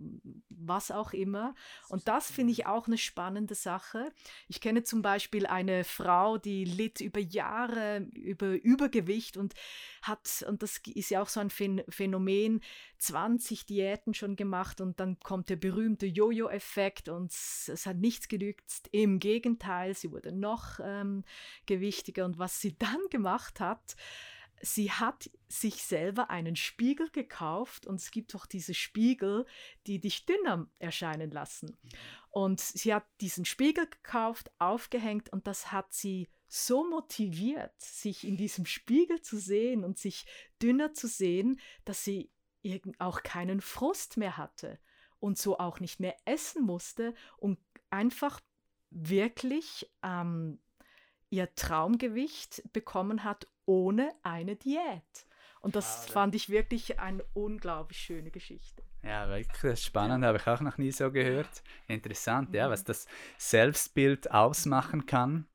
was 0.48 0.90
auch 0.90 1.12
immer. 1.12 1.54
Und 1.88 2.06
das 2.06 2.30
finde 2.30 2.52
ich 2.52 2.66
auch 2.66 2.86
eine 2.86 2.98
spannende 2.98 3.54
Sache. 3.54 4.12
Ich 4.48 4.60
kenne 4.60 4.82
zum 4.82 5.02
Beispiel 5.02 5.46
eine 5.46 5.84
Frau, 5.84 6.38
die 6.38 6.64
litt 6.64 7.00
über 7.00 7.20
Jahre 7.20 8.06
über 8.14 8.62
Übergewicht 8.62 9.36
und 9.36 9.54
hat, 10.02 10.44
und 10.48 10.62
das 10.62 10.80
ist 10.94 11.10
ja 11.10 11.22
auch 11.22 11.28
so 11.28 11.40
ein 11.40 11.50
Phänomen, 11.50 12.60
20 12.98 13.66
Diäten 13.66 14.14
schon 14.14 14.36
gemacht 14.36 14.80
und 14.80 15.00
dann 15.00 15.18
kommt 15.20 15.50
der 15.50 15.56
berühmte 15.56 16.06
Jojo-Effekt 16.06 17.08
und 17.08 17.32
es 17.32 17.86
hat 17.86 17.96
nichts 17.96 18.28
genügt. 18.28 18.64
Im 18.92 19.18
Gegenteil, 19.18 19.94
sie 19.94 20.10
wurde 20.12 20.32
noch 20.32 20.80
ähm, 20.82 21.24
gewichtiger 21.66 22.24
und 22.24 22.38
was 22.38 22.60
sie 22.60 22.76
dann 22.78 23.00
gemacht 23.10 23.60
hat, 23.60 23.96
sie 24.64 24.90
hat 24.90 25.30
sich 25.46 25.82
selber 25.82 26.30
einen 26.30 26.56
Spiegel 26.56 27.10
gekauft 27.10 27.86
und 27.86 27.96
es 27.96 28.10
gibt 28.10 28.34
auch 28.34 28.46
diese 28.46 28.74
Spiegel, 28.74 29.46
die 29.86 30.00
dich 30.00 30.24
dünner 30.24 30.68
erscheinen 30.78 31.30
lassen. 31.30 31.76
Und 32.30 32.60
sie 32.60 32.94
hat 32.94 33.04
diesen 33.20 33.44
Spiegel 33.44 33.86
gekauft, 33.86 34.50
aufgehängt 34.58 35.30
und 35.32 35.46
das 35.46 35.70
hat 35.70 35.92
sie 35.92 36.28
so 36.48 36.88
motiviert, 36.88 37.78
sich 37.78 38.26
in 38.26 38.36
diesem 38.36 38.64
Spiegel 38.64 39.20
zu 39.20 39.38
sehen 39.38 39.84
und 39.84 39.98
sich 39.98 40.24
dünner 40.62 40.94
zu 40.94 41.08
sehen, 41.08 41.60
dass 41.84 42.02
sie 42.02 42.30
auch 42.98 43.22
keinen 43.22 43.60
Frust 43.60 44.16
mehr 44.16 44.38
hatte 44.38 44.78
und 45.20 45.36
so 45.36 45.58
auch 45.58 45.80
nicht 45.80 46.00
mehr 46.00 46.16
essen 46.24 46.64
musste 46.64 47.14
und 47.36 47.58
einfach 47.90 48.40
wirklich 48.90 49.90
ähm, 50.02 50.60
ihr 51.28 51.54
Traumgewicht 51.54 52.62
bekommen 52.72 53.24
hat 53.24 53.48
ohne 53.66 54.12
eine 54.22 54.56
Diät. 54.56 55.26
Und 55.60 55.76
das 55.76 56.06
ah, 56.06 56.12
fand 56.12 56.34
ich 56.34 56.50
wirklich 56.50 57.00
eine 57.00 57.24
unglaublich 57.32 57.98
schöne 57.98 58.30
Geschichte. 58.30 58.82
Ja, 59.02 59.28
wirklich 59.28 59.80
spannend, 59.80 60.22
ja. 60.22 60.28
habe 60.28 60.38
ich 60.38 60.46
auch 60.46 60.60
noch 60.60 60.78
nie 60.78 60.92
so 60.92 61.10
gehört. 61.10 61.62
Interessant, 61.86 62.50
mhm. 62.50 62.56
ja, 62.56 62.70
was 62.70 62.84
das 62.84 63.06
Selbstbild 63.38 64.30
ausmachen 64.30 65.06
kann. 65.06 65.46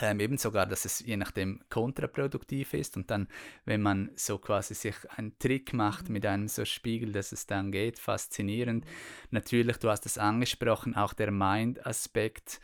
Ähm, 0.00 0.18
eben 0.20 0.38
sogar, 0.38 0.66
dass 0.66 0.84
es 0.84 1.00
je 1.00 1.16
nachdem 1.16 1.60
kontraproduktiv 1.68 2.74
ist 2.74 2.96
und 2.96 3.10
dann, 3.10 3.28
wenn 3.66 3.82
man 3.82 4.10
so 4.14 4.38
quasi 4.38 4.74
sich 4.74 4.94
einen 5.10 5.38
Trick 5.38 5.74
macht 5.74 6.08
mhm. 6.08 6.14
mit 6.14 6.26
einem 6.26 6.48
so 6.48 6.64
Spiegel, 6.64 7.12
dass 7.12 7.32
es 7.32 7.46
dann 7.46 7.70
geht, 7.70 7.98
faszinierend. 7.98 8.84
Mhm. 8.84 8.90
Natürlich, 9.30 9.76
du 9.76 9.90
hast 9.90 10.06
es 10.06 10.16
angesprochen, 10.16 10.96
auch 10.96 11.12
der 11.12 11.30
Mind-Aspekt 11.30 12.60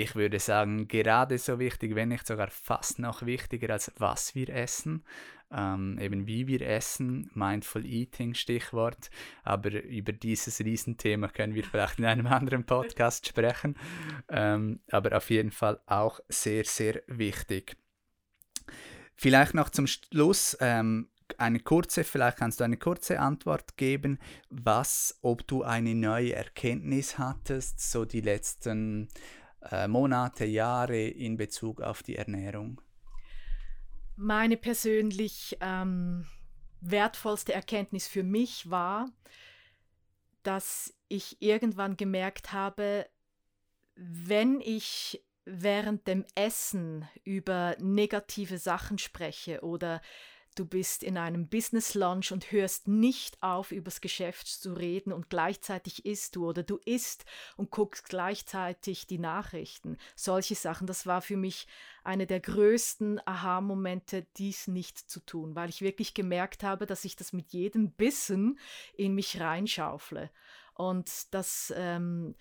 ich 0.00 0.14
würde 0.14 0.38
sagen, 0.38 0.88
gerade 0.88 1.36
so 1.36 1.58
wichtig, 1.58 1.94
wenn 1.94 2.08
nicht 2.08 2.26
sogar 2.26 2.48
fast 2.48 2.98
noch 2.98 3.24
wichtiger 3.26 3.70
als 3.70 3.92
was 3.98 4.34
wir 4.34 4.48
essen, 4.48 5.04
ähm, 5.52 5.98
eben 5.98 6.26
wie 6.26 6.46
wir 6.46 6.62
essen, 6.62 7.30
Mindful 7.34 7.84
Eating 7.84 8.34
Stichwort, 8.34 9.10
aber 9.42 9.82
über 9.82 10.12
dieses 10.12 10.60
Riesenthema 10.60 11.28
können 11.28 11.54
wir 11.54 11.64
vielleicht 11.64 11.98
in 11.98 12.06
einem 12.06 12.26
anderen 12.26 12.64
Podcast 12.64 13.28
sprechen, 13.28 13.76
ähm, 14.28 14.80
aber 14.90 15.16
auf 15.16 15.28
jeden 15.28 15.50
Fall 15.50 15.80
auch 15.86 16.20
sehr, 16.28 16.64
sehr 16.64 17.02
wichtig. 17.06 17.76
Vielleicht 19.16 19.52
noch 19.52 19.68
zum 19.68 19.86
Schluss 19.86 20.56
ähm, 20.60 21.08
eine 21.36 21.60
kurze, 21.60 22.04
vielleicht 22.04 22.38
kannst 22.38 22.60
du 22.60 22.64
eine 22.64 22.76
kurze 22.76 23.20
Antwort 23.20 23.76
geben, 23.76 24.18
was, 24.48 25.18
ob 25.22 25.46
du 25.46 25.62
eine 25.62 25.94
neue 25.94 26.34
Erkenntnis 26.34 27.18
hattest, 27.18 27.80
so 27.80 28.04
die 28.04 28.22
letzten 28.22 29.08
äh, 29.70 29.88
Monate, 29.88 30.44
Jahre 30.44 31.00
in 31.00 31.36
Bezug 31.36 31.80
auf 31.80 32.02
die 32.02 32.16
Ernährung? 32.16 32.80
Meine 34.16 34.56
persönlich 34.56 35.56
ähm, 35.60 36.26
wertvollste 36.80 37.52
Erkenntnis 37.52 38.06
für 38.06 38.22
mich 38.22 38.70
war, 38.70 39.10
dass 40.42 40.94
ich 41.08 41.40
irgendwann 41.40 41.96
gemerkt 41.96 42.52
habe, 42.52 43.06
wenn 43.94 44.60
ich 44.60 45.24
während 45.44 46.06
dem 46.06 46.24
Essen 46.34 47.08
über 47.24 47.76
negative 47.78 48.58
Sachen 48.58 48.98
spreche 48.98 49.62
oder 49.62 50.00
du 50.54 50.64
bist 50.64 51.02
in 51.02 51.16
einem 51.16 51.48
Business 51.48 51.94
Lunch 51.94 52.32
und 52.32 52.52
hörst 52.52 52.88
nicht 52.88 53.42
auf, 53.42 53.72
übers 53.72 54.00
Geschäft 54.00 54.46
zu 54.46 54.72
reden 54.72 55.12
und 55.12 55.30
gleichzeitig 55.30 56.04
isst 56.04 56.36
du 56.36 56.48
oder 56.48 56.62
du 56.62 56.78
isst 56.84 57.24
und 57.56 57.70
guckst 57.70 58.08
gleichzeitig 58.08 59.06
die 59.06 59.18
Nachrichten. 59.18 59.96
Solche 60.16 60.54
Sachen, 60.54 60.86
das 60.86 61.06
war 61.06 61.22
für 61.22 61.36
mich 61.36 61.66
eine 62.04 62.26
der 62.26 62.40
größten 62.40 63.20
Aha-Momente, 63.26 64.26
dies 64.36 64.66
nicht 64.66 64.98
zu 64.98 65.20
tun, 65.20 65.54
weil 65.54 65.68
ich 65.68 65.82
wirklich 65.82 66.14
gemerkt 66.14 66.62
habe, 66.62 66.86
dass 66.86 67.04
ich 67.04 67.16
das 67.16 67.32
mit 67.32 67.52
jedem 67.52 67.92
Bissen 67.92 68.58
in 68.94 69.14
mich 69.14 69.40
reinschaufle. 69.40 70.30
Und 70.74 71.34
das, 71.34 71.72
ähm, 71.76 72.34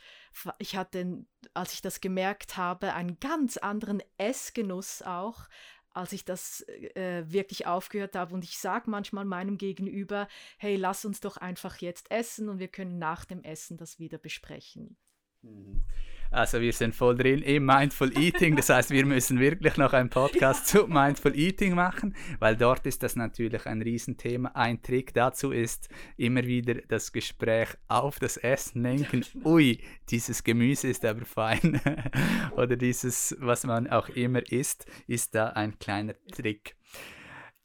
ich 0.60 0.78
hatte, 0.78 1.26
als 1.54 1.74
ich 1.74 1.82
das 1.82 2.00
gemerkt 2.00 2.56
habe, 2.56 2.94
einen 2.94 3.20
ganz 3.20 3.58
anderen 3.58 4.02
Essgenuss 4.18 5.02
auch, 5.02 5.50
als 6.00 6.14
ich 6.14 6.26
das 6.26 6.62
äh, 6.68 7.24
wirklich 7.28 7.68
aufgehört 7.68 8.16
habe. 8.16 8.34
Und 8.34 8.44
ich 8.44 8.58
sage 8.58 8.90
manchmal 8.90 9.26
meinem 9.26 9.58
Gegenüber, 9.58 10.28
hey, 10.58 10.76
lass 10.76 11.06
uns 11.06 11.20
doch 11.20 11.38
einfach 11.38 11.78
jetzt 11.78 12.10
essen 12.10 12.50
und 12.50 12.60
wir 12.60 12.70
können 12.70 12.98
nach 12.98 13.26
dem 13.26 13.44
Essen 13.44 13.78
das 13.78 14.00
wieder 14.00 14.18
besprechen. 14.18 14.98
Mhm. 15.42 15.84
Also 16.32 16.62
wir 16.62 16.74
sind 16.74 16.96
voll 16.96 17.16
drin 17.16 17.42
im 17.42 17.66
Mindful 17.66 18.16
Eating. 18.18 18.56
Das 18.56 18.70
heißt, 18.70 18.92
wir 18.92 19.06
müssen 19.06 19.40
wirklich 19.40 19.78
noch 19.78 19.94
einen 19.94 20.10
Podcast 20.10 20.68
zu 20.68 20.88
Mindful 20.88 21.36
Eating 21.36 21.74
machen, 21.74 22.16
weil 22.38 22.56
dort 22.56 22.86
ist 22.86 23.02
das 23.02 23.16
natürlich 23.16 23.66
ein 23.66 23.82
Riesenthema. 23.82 24.52
Ein 24.54 24.82
Trick 24.82 25.14
dazu 25.14 25.52
ist 25.52 25.90
immer 26.18 26.44
wieder 26.44 26.76
das 26.88 27.12
Gespräch 27.12 27.70
auf 27.88 28.20
das 28.20 28.38
Essen 28.38 28.84
lenken. 28.84 29.26
Ui, 29.44 29.80
dieses 30.10 30.44
Gemüse 30.44 30.88
ist 30.90 31.04
aber 31.04 31.26
fein. 31.26 31.82
Oder 32.56 32.76
dieses, 32.76 33.36
was 33.40 33.64
man 33.64 33.88
auch 33.88 34.10
immer 34.10 34.44
isst, 34.52 34.86
ist 35.08 35.34
da 35.34 35.48
ein 35.50 35.80
kleiner 35.80 36.14
Trick. 36.32 36.76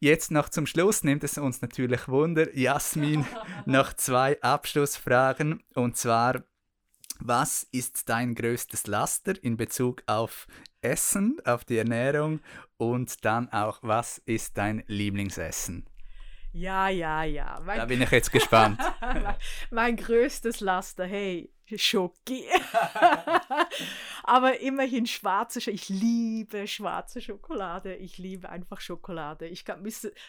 Jetzt 0.00 0.31
noch 0.31 0.48
zum 0.48 0.66
Schluss 0.66 1.03
nimmt 1.03 1.24
es 1.24 1.38
uns 1.38 1.62
natürlich 1.62 2.09
Wunder, 2.09 2.55
Jasmin, 2.55 3.24
noch 3.66 3.92
zwei 3.94 4.40
Abschlussfragen. 4.42 5.62
Und 5.74 5.96
zwar, 5.96 6.44
was 7.20 7.66
ist 7.70 8.09
dein 8.09 8.35
größtes 8.35 8.87
Laster 8.87 9.35
in 9.42 9.57
Bezug 9.57 10.03
auf 10.07 10.46
Essen, 10.81 11.40
auf 11.44 11.64
die 11.64 11.79
Ernährung 11.79 12.40
und 12.77 13.24
dann 13.24 13.48
auch, 13.50 13.79
was 13.83 14.18
ist 14.18 14.59
dein 14.59 14.85
Lieblingsessen? 14.87 15.87
Ja, 16.53 16.88
ja, 16.88 17.24
ja. 17.24 17.61
Mein 17.64 17.79
da 17.79 17.85
bin 17.85 18.00
ich 18.00 18.11
jetzt 18.12 18.31
gespannt. 18.31 18.81
mein, 19.70 19.96
größtes 19.96 20.61
Laster, 20.61 21.05
hey, 21.05 21.53
Schoki. 21.74 22.44
Aber 24.22 24.61
immerhin 24.61 25.07
schwarze 25.07 25.61
Schokolade. 25.61 25.83
Ich 25.83 25.88
liebe 25.88 26.68
schwarze 26.68 27.20
Schokolade. 27.20 27.96
Ich 27.96 28.18
liebe 28.18 28.48
einfach 28.48 28.81
Schokolade. 28.81 29.48
Ich 29.48 29.64
kann, 29.64 29.83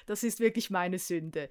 das 0.07 0.23
ist 0.23 0.39
wirklich 0.39 0.71
meine 0.71 0.97
Sünde. 0.97 1.47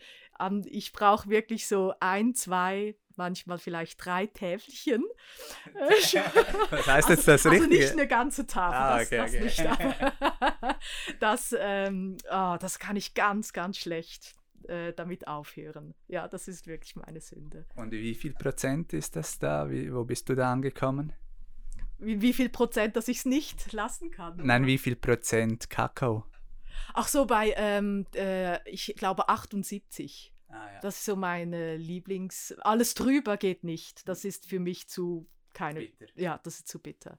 Ich 0.64 0.92
brauche 0.92 1.29
wirklich 1.29 1.68
so 1.68 1.94
ein, 2.01 2.35
zwei 2.35 2.97
manchmal 3.16 3.59
vielleicht 3.59 4.05
drei 4.05 4.27
Täfelchen. 4.27 5.05
Was 6.70 6.87
heißt 6.87 7.09
jetzt 7.09 7.29
das 7.29 7.46
also, 7.46 7.50
Richtige? 7.50 7.83
Also 7.83 7.83
nicht 7.83 7.92
eine 7.92 8.09
ganze 8.09 8.46
Tafel, 8.46 8.79
ah, 8.79 9.03
okay, 9.03 9.16
das, 9.16 9.33
das 9.33 9.68
okay. 9.68 9.87
nicht. 9.87 10.12
Aber 10.20 10.79
das, 11.20 11.55
ähm, 11.59 12.16
oh, 12.31 12.57
das 12.59 12.79
kann 12.79 12.96
ich 12.96 13.14
ganz, 13.14 13.53
ganz 13.53 13.79
schlecht 13.79 14.35
äh, 14.68 14.92
damit 14.92 15.27
aufhören. 15.27 15.94
Ja, 16.09 16.29
das 16.29 16.48
ist 16.48 16.66
wirklich 16.66 16.96
meine 16.96 17.20
Sünde. 17.20 17.66
Und 17.77 17.92
wie 17.92 18.14
viel 18.14 18.35
Prozent 18.35 18.92
ist 18.92 19.16
das 19.16 19.38
da? 19.38 19.70
Wie, 19.70 19.92
wo 19.92 20.05
bist 20.05 20.29
du 20.29 20.35
da 20.35 20.53
angekommen? 20.53 21.12
Wie, 21.98 22.20
wie 22.20 22.33
viel 22.33 22.48
Prozent, 22.48 22.96
dass 22.96 23.09
ich 23.09 23.18
es 23.18 23.24
nicht 23.24 23.72
lassen 23.72 24.11
kann? 24.11 24.37
Nein, 24.42 24.66
wie 24.66 24.79
viel 24.79 24.96
Prozent 24.96 25.70
Kakao? 25.70 26.24
Ach 26.92 27.09
so, 27.09 27.27
bei, 27.27 27.55
ähm, 27.57 28.07
äh, 28.14 28.59
ich 28.68 28.94
glaube 28.96 29.29
78. 29.29 30.34
Ah, 30.54 30.72
ja. 30.72 30.80
Das 30.80 30.98
ist 30.98 31.04
so 31.04 31.16
meine 31.16 31.76
Lieblings. 31.76 32.54
Alles 32.60 32.94
drüber 32.94 33.36
geht 33.36 33.64
nicht. 33.64 34.08
Das 34.08 34.24
ist 34.24 34.46
für 34.46 34.60
mich 34.60 34.88
zu 34.88 35.28
keine. 35.52 35.80
Bitter. 35.80 36.06
Ja, 36.14 36.40
das 36.42 36.60
ist 36.60 36.68
zu 36.68 36.78
bitter. 36.78 37.18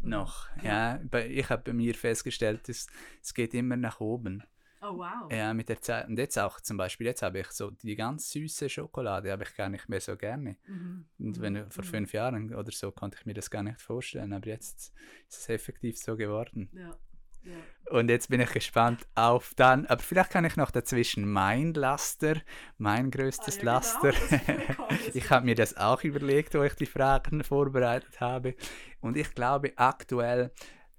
Mhm. 0.00 0.10
Noch, 0.10 0.48
ja. 0.62 1.00
Ich 1.28 1.48
habe 1.48 1.62
bei 1.62 1.72
mir 1.72 1.94
festgestellt, 1.94 2.68
es, 2.68 2.88
es 3.22 3.32
geht 3.32 3.54
immer 3.54 3.76
nach 3.76 4.00
oben. 4.00 4.42
Oh 4.82 4.96
wow. 4.96 5.30
Ja, 5.30 5.54
mit 5.54 5.68
der 5.68 5.80
Zeit. 5.80 6.08
Und 6.08 6.18
jetzt 6.18 6.36
auch 6.38 6.60
zum 6.60 6.76
Beispiel, 6.76 7.06
jetzt 7.06 7.22
habe 7.22 7.38
ich 7.38 7.46
so 7.52 7.70
die 7.70 7.94
ganz 7.94 8.30
süße 8.32 8.68
Schokolade, 8.68 9.30
habe 9.30 9.44
ich 9.44 9.54
gar 9.54 9.68
nicht 9.68 9.88
mehr 9.88 10.00
so 10.00 10.16
gerne. 10.16 10.56
Mhm. 10.66 11.06
Und 11.18 11.40
wenn 11.40 11.52
mhm. 11.54 11.70
vor 11.70 11.84
fünf 11.84 12.12
Jahren 12.12 12.52
oder 12.52 12.72
so 12.72 12.90
konnte 12.90 13.16
ich 13.18 13.24
mir 13.24 13.34
das 13.34 13.48
gar 13.48 13.62
nicht 13.62 13.80
vorstellen, 13.80 14.32
aber 14.32 14.48
jetzt 14.48 14.92
ist 15.28 15.38
es 15.38 15.48
effektiv 15.48 15.96
so 15.98 16.16
geworden. 16.16 16.68
Ja. 16.74 16.98
Und 17.90 18.08
jetzt 18.08 18.30
bin 18.30 18.40
ich 18.40 18.50
gespannt 18.50 19.06
auf 19.14 19.52
dann, 19.54 19.86
aber 19.86 20.02
vielleicht 20.02 20.30
kann 20.30 20.46
ich 20.46 20.56
noch 20.56 20.70
dazwischen 20.70 21.30
mein 21.30 21.74
Laster, 21.74 22.36
mein 22.78 23.10
größtes 23.10 23.58
ah, 23.58 23.60
ja, 23.60 23.64
Laster. 23.64 24.12
Genau, 24.12 24.88
ich 25.14 25.28
habe 25.30 25.44
mir 25.44 25.54
das 25.54 25.76
auch 25.76 26.02
überlegt, 26.02 26.54
wo 26.54 26.62
ich 26.62 26.74
die 26.74 26.86
Fragen 26.86 27.44
vorbereitet 27.44 28.20
habe. 28.20 28.54
Und 29.00 29.16
ich 29.16 29.34
glaube 29.34 29.72
aktuell, 29.76 30.52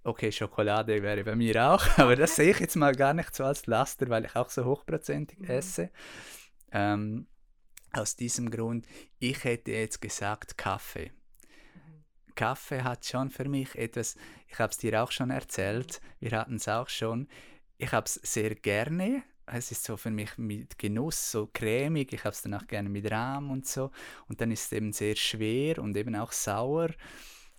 Okay, 0.05 0.33
Schokolade 0.33 1.01
wäre 1.01 1.23
bei 1.23 1.35
mir 1.35 1.71
auch, 1.71 1.85
aber 1.97 2.17
das 2.17 2.35
sehe 2.35 2.51
ich 2.51 2.59
jetzt 2.59 2.75
mal 2.75 2.93
gar 2.93 3.13
nicht 3.13 3.33
so 3.33 3.45
als 3.45 3.67
Laster, 3.67 4.09
weil 4.09 4.25
ich 4.25 4.35
auch 4.35 4.49
so 4.49 4.65
hochprozentig 4.65 5.39
mhm. 5.39 5.49
esse. 5.49 5.91
Ähm, 6.73 7.27
aus 7.93 8.15
diesem 8.15 8.51
Grund, 8.51 8.85
ich 9.19 9.43
hätte 9.45 9.71
jetzt 9.71 10.01
gesagt 10.01 10.57
Kaffee. 10.57 11.11
Kaffee 12.35 12.83
hat 12.83 13.05
schon 13.05 13.29
für 13.29 13.47
mich 13.47 13.75
etwas, 13.75 14.15
ich 14.47 14.59
habe 14.59 14.71
es 14.71 14.77
dir 14.77 15.03
auch 15.03 15.11
schon 15.11 15.29
erzählt, 15.29 16.01
wir 16.19 16.31
hatten 16.31 16.55
es 16.55 16.67
auch 16.67 16.89
schon, 16.89 17.27
ich 17.77 17.91
habe 17.91 18.05
es 18.05 18.15
sehr 18.15 18.55
gerne, 18.55 19.23
es 19.45 19.71
ist 19.71 19.83
so 19.83 19.97
für 19.97 20.11
mich 20.11 20.37
mit 20.37 20.77
Genuss, 20.77 21.31
so 21.31 21.49
cremig, 21.51 22.13
ich 22.13 22.23
habe 22.23 22.33
es 22.33 22.41
dann 22.41 22.53
auch 22.53 22.67
gerne 22.67 22.89
mit 22.89 23.09
Rahm 23.11 23.51
und 23.51 23.67
so. 23.67 23.91
Und 24.27 24.39
dann 24.39 24.51
ist 24.51 24.65
es 24.65 24.71
eben 24.71 24.93
sehr 24.93 25.15
schwer 25.15 25.79
und 25.79 25.97
eben 25.97 26.15
auch 26.15 26.31
sauer. 26.31 26.89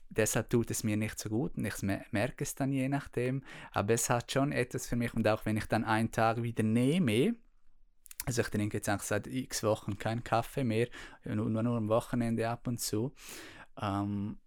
Deshalb 0.09 0.49
tut 0.49 0.71
es 0.71 0.85
mir 0.85 0.97
nicht 0.97 1.19
so 1.19 1.29
gut 1.29 1.57
und 1.57 1.65
ich 1.65 1.83
merke 1.83 2.45
es 2.45 2.55
dann 2.55 2.73
je 2.73 2.89
nachdem. 2.89 3.43
Aber 3.73 3.95
es 3.95 4.09
hat 4.09 4.33
schon 4.33 4.53
etwas 4.53 4.87
für 4.87 4.97
mich 4.97 5.13
und 5.15 5.27
auch 5.27 5.45
wenn 5.45 5.57
ich 5.57 5.67
dann 5.67 5.85
einen 5.85 6.11
Tag 6.11 6.43
wieder 6.43 6.63
nehme, 6.63 7.35
also 8.27 8.41
ich 8.41 8.49
trinke 8.49 8.79
jetzt 8.79 8.89
eigentlich 8.89 9.03
seit 9.03 9.27
x 9.27 9.63
Wochen 9.63 9.99
keinen 9.99 10.25
Kaffee 10.25 10.65
mehr, 10.65 10.89
nur, 11.25 11.63
nur 11.63 11.77
am 11.77 11.89
Wochenende 11.89 12.49
ab 12.49 12.67
und 12.67 12.81
zu. 12.81 13.13
Ähm, 13.81 14.39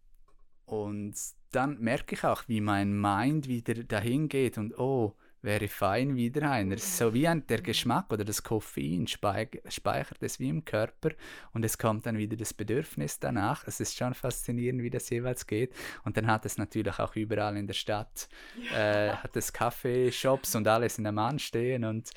und 0.68 1.16
dann 1.52 1.80
merke 1.80 2.14
ich 2.14 2.24
auch, 2.26 2.44
wie 2.48 2.60
mein 2.60 3.00
Mind 3.00 3.48
wieder 3.48 3.74
dahin 3.76 4.28
geht 4.28 4.58
und 4.58 4.78
oh, 4.78 5.16
wäre 5.42 5.70
fein 5.70 6.18
wieder 6.18 6.52
einer. 6.52 6.78
So 6.78 7.14
wie 7.14 7.26
ein, 7.26 7.48
der 7.48 7.62
Geschmack 7.62 8.12
oder 8.12 8.26
das 8.26 8.44
Koffein 8.44 9.08
speichert 9.08 10.22
es 10.22 10.40
wie 10.40 10.50
im 10.50 10.66
Körper 10.66 11.12
und 11.54 11.64
es 11.64 11.78
kommt 11.78 12.06
dann 12.06 12.18
wieder 12.18 12.36
das 12.36 12.54
Bedürfnis 12.54 13.18
danach. 13.20 13.66
Es 13.66 13.80
ist 13.80 13.96
schon 13.96 14.14
faszinierend, 14.14 14.84
wie 14.84 14.90
das 14.90 15.10
jeweils 15.10 15.48
geht. 15.48 15.74
Und 16.04 16.18
dann 16.18 16.28
hat 16.28 16.46
es 16.46 16.58
natürlich 16.58 17.00
auch 17.00 17.16
überall 17.16 17.56
in 17.56 17.66
der 17.66 17.74
Stadt, 17.74 18.28
ja. 18.70 19.06
äh, 19.06 19.12
hat 19.12 19.38
es 19.38 19.54
Kaffeeshops 19.54 20.54
und 20.56 20.68
alles 20.68 20.98
in 20.98 21.06
der 21.06 21.14
Mann 21.14 21.40
stehen 21.40 21.86
und, 21.86 22.12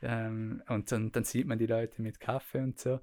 ähm, 0.00 0.62
und, 0.68 0.90
und 0.90 1.14
dann 1.14 1.24
sieht 1.24 1.46
man 1.46 1.58
die 1.58 1.66
Leute 1.66 2.00
mit 2.00 2.18
Kaffee 2.18 2.62
und 2.62 2.78
so. 2.78 3.00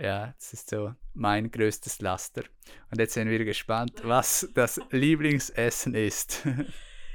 Ja, 0.00 0.34
das 0.38 0.52
ist 0.52 0.70
so 0.70 0.94
mein 1.14 1.50
größtes 1.50 2.00
Laster. 2.00 2.42
Und 2.90 2.98
jetzt 2.98 3.14
sind 3.14 3.28
wir 3.28 3.44
gespannt, 3.44 4.00
was 4.02 4.48
das 4.54 4.80
Lieblingsessen 4.90 5.94
ist. 5.94 6.46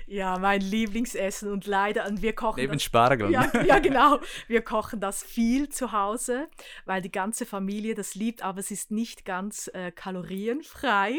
Ja, 0.08 0.38
mein 0.38 0.62
Lieblingsessen 0.62 1.52
und 1.52 1.66
leider, 1.66 2.06
und 2.08 2.22
wir 2.22 2.34
kochen. 2.34 2.60
Neben 2.62 2.74
das, 2.74 2.84
Spargel. 2.84 3.32
Ja, 3.32 3.52
ja, 3.64 3.80
genau. 3.80 4.20
Wir 4.48 4.62
kochen 4.62 5.00
das 5.00 5.24
viel 5.24 5.70
zu 5.70 5.94
Hause, 5.94 6.48
weil 6.86 7.02
die 7.02 7.12
ganze 7.12 7.46
Familie 7.46 7.96
das 7.96 8.14
liebt, 8.14 8.44
aber 8.44 8.60
es 8.60 8.70
ist 8.70 8.92
nicht 8.92 9.26
ganz 9.26 9.68
äh, 9.74 9.92
kalorienfrei. 9.92 11.16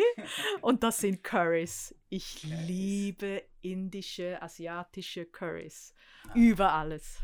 Und 0.61 0.85
das 0.85 0.99
sind 0.99 1.25
Curries. 1.25 1.97
Ich 2.11 2.45
liebe 2.45 3.43
indische, 3.61 4.41
asiatische 4.41 5.27
Curries. 5.27 5.93
Ah. 6.29 6.35
Über 6.37 6.73
alles. 6.73 7.19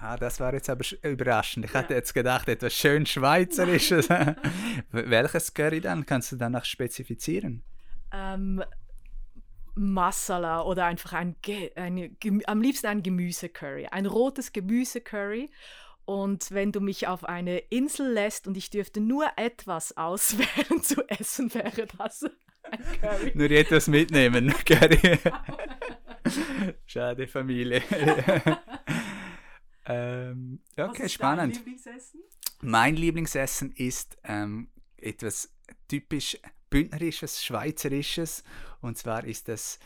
Ah, 0.00 0.16
das 0.16 0.38
war 0.38 0.54
jetzt 0.54 0.70
aber 0.70 0.84
überraschend. 1.02 1.64
Ich 1.64 1.72
ja. 1.72 1.80
hatte 1.80 1.94
jetzt 1.94 2.14
gedacht, 2.14 2.48
etwas 2.48 2.74
schön 2.74 3.04
Schweizerisches. 3.04 4.08
Welches 4.90 5.54
Curry 5.54 5.80
dann? 5.80 6.06
Kannst 6.06 6.32
du 6.32 6.36
danach 6.36 6.64
spezifizieren? 6.64 7.64
Ähm, 8.12 8.62
Masala 9.74 10.62
oder 10.62 10.86
einfach 10.86 11.12
ein, 11.12 11.36
eine, 11.74 12.10
am 12.46 12.62
liebsten 12.62 12.86
ein 12.86 13.02
Gemüsecurry, 13.02 13.86
ein 13.86 14.06
rotes 14.06 14.52
Gemüsecurry. 14.52 15.50
Und 16.04 16.52
wenn 16.52 16.72
du 16.72 16.80
mich 16.80 17.06
auf 17.06 17.24
eine 17.24 17.58
Insel 17.58 18.10
lässt 18.12 18.46
und 18.48 18.56
ich 18.56 18.70
dürfte 18.70 19.00
nur 19.00 19.26
etwas 19.36 19.96
auswählen 19.96 20.82
zu 20.82 21.06
essen, 21.08 21.52
wäre 21.52 21.86
das 21.98 22.22
ein 22.22 22.80
Curry. 23.00 23.32
Nur 23.34 23.50
etwas 23.50 23.88
mitnehmen, 23.88 24.54
Curry. 24.64 25.18
Schade, 26.86 27.26
Familie. 27.26 27.82
Ähm, 29.88 30.60
okay, 30.76 30.90
Was 30.90 30.98
ist 31.00 31.12
spannend. 31.14 31.56
Dein 31.56 31.64
Lieblingsessen? 31.64 32.20
Mein 32.60 32.96
Lieblingsessen 32.96 33.72
ist 33.72 34.16
ähm, 34.24 34.68
etwas 34.96 35.50
typisch 35.88 36.38
bündnerisches, 36.70 37.44
schweizerisches. 37.44 38.44
Und 38.80 38.98
zwar 38.98 39.24
ist 39.24 39.48
das 39.48 39.78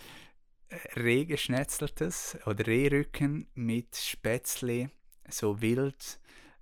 äh, 0.69 1.01
Reh 1.01 1.25
geschnetzeltes 1.25 2.39
oder 2.47 2.67
Rehrücken 2.67 3.47
mit 3.55 3.97
Spätzle, 3.97 4.91
so 5.29 5.61
wild, 5.61 6.19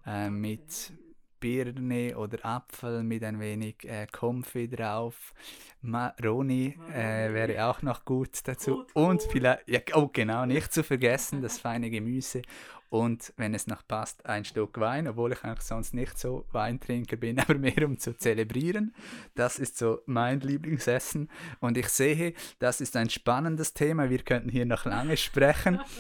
äh, 0.07 0.31
mit 0.31 0.93
Birne 1.41 2.17
oder 2.19 2.45
Apfel 2.45 3.03
mit 3.03 3.25
ein 3.25 3.41
wenig 3.41 3.85
äh, 3.85 4.07
Comfy 4.13 4.69
drauf. 4.69 5.33
Maroni 5.81 6.79
äh, 6.93 7.33
wäre 7.33 7.65
auch 7.65 7.81
noch 7.81 8.05
gut 8.05 8.41
dazu. 8.45 8.85
Und 8.93 9.23
vielleicht, 9.23 9.67
ja, 9.67 9.81
oh 9.95 10.11
genau, 10.13 10.45
nicht 10.45 10.73
zu 10.73 10.85
vergessen, 10.85 11.41
das 11.43 11.59
feine 11.59 11.91
Gemüse 11.91 12.43
und 12.91 13.33
wenn 13.37 13.55
es 13.55 13.67
noch 13.69 13.87
passt, 13.87 14.27
ein 14.27 14.45
Stück 14.45 14.79
Wein, 14.81 15.09
obwohl 15.09 15.33
ich 15.33 15.45
eigentlich 15.45 15.63
sonst 15.63 15.95
nicht 15.95 16.19
so 16.19 16.45
Weintrinker 16.53 17.17
bin, 17.17 17.39
aber 17.41 17.55
mehr 17.55 17.85
um 17.85 17.99
zu 17.99 18.17
zelebrieren. 18.17 18.95
Das 19.35 19.59
ist 19.59 19.79
so 19.79 20.01
mein 20.07 20.41
Lieblingsessen 20.41 21.31
und 21.61 21.79
ich 21.79 21.89
sehe, 21.89 22.35
das 22.59 22.81
ist 22.81 22.97
ein 22.97 23.09
spannendes 23.09 23.73
Thema. 23.73 24.11
Wir 24.11 24.23
könnten 24.23 24.51
hier 24.51 24.67
noch 24.67 24.85
lange 24.85 25.17
sprechen. 25.17 25.81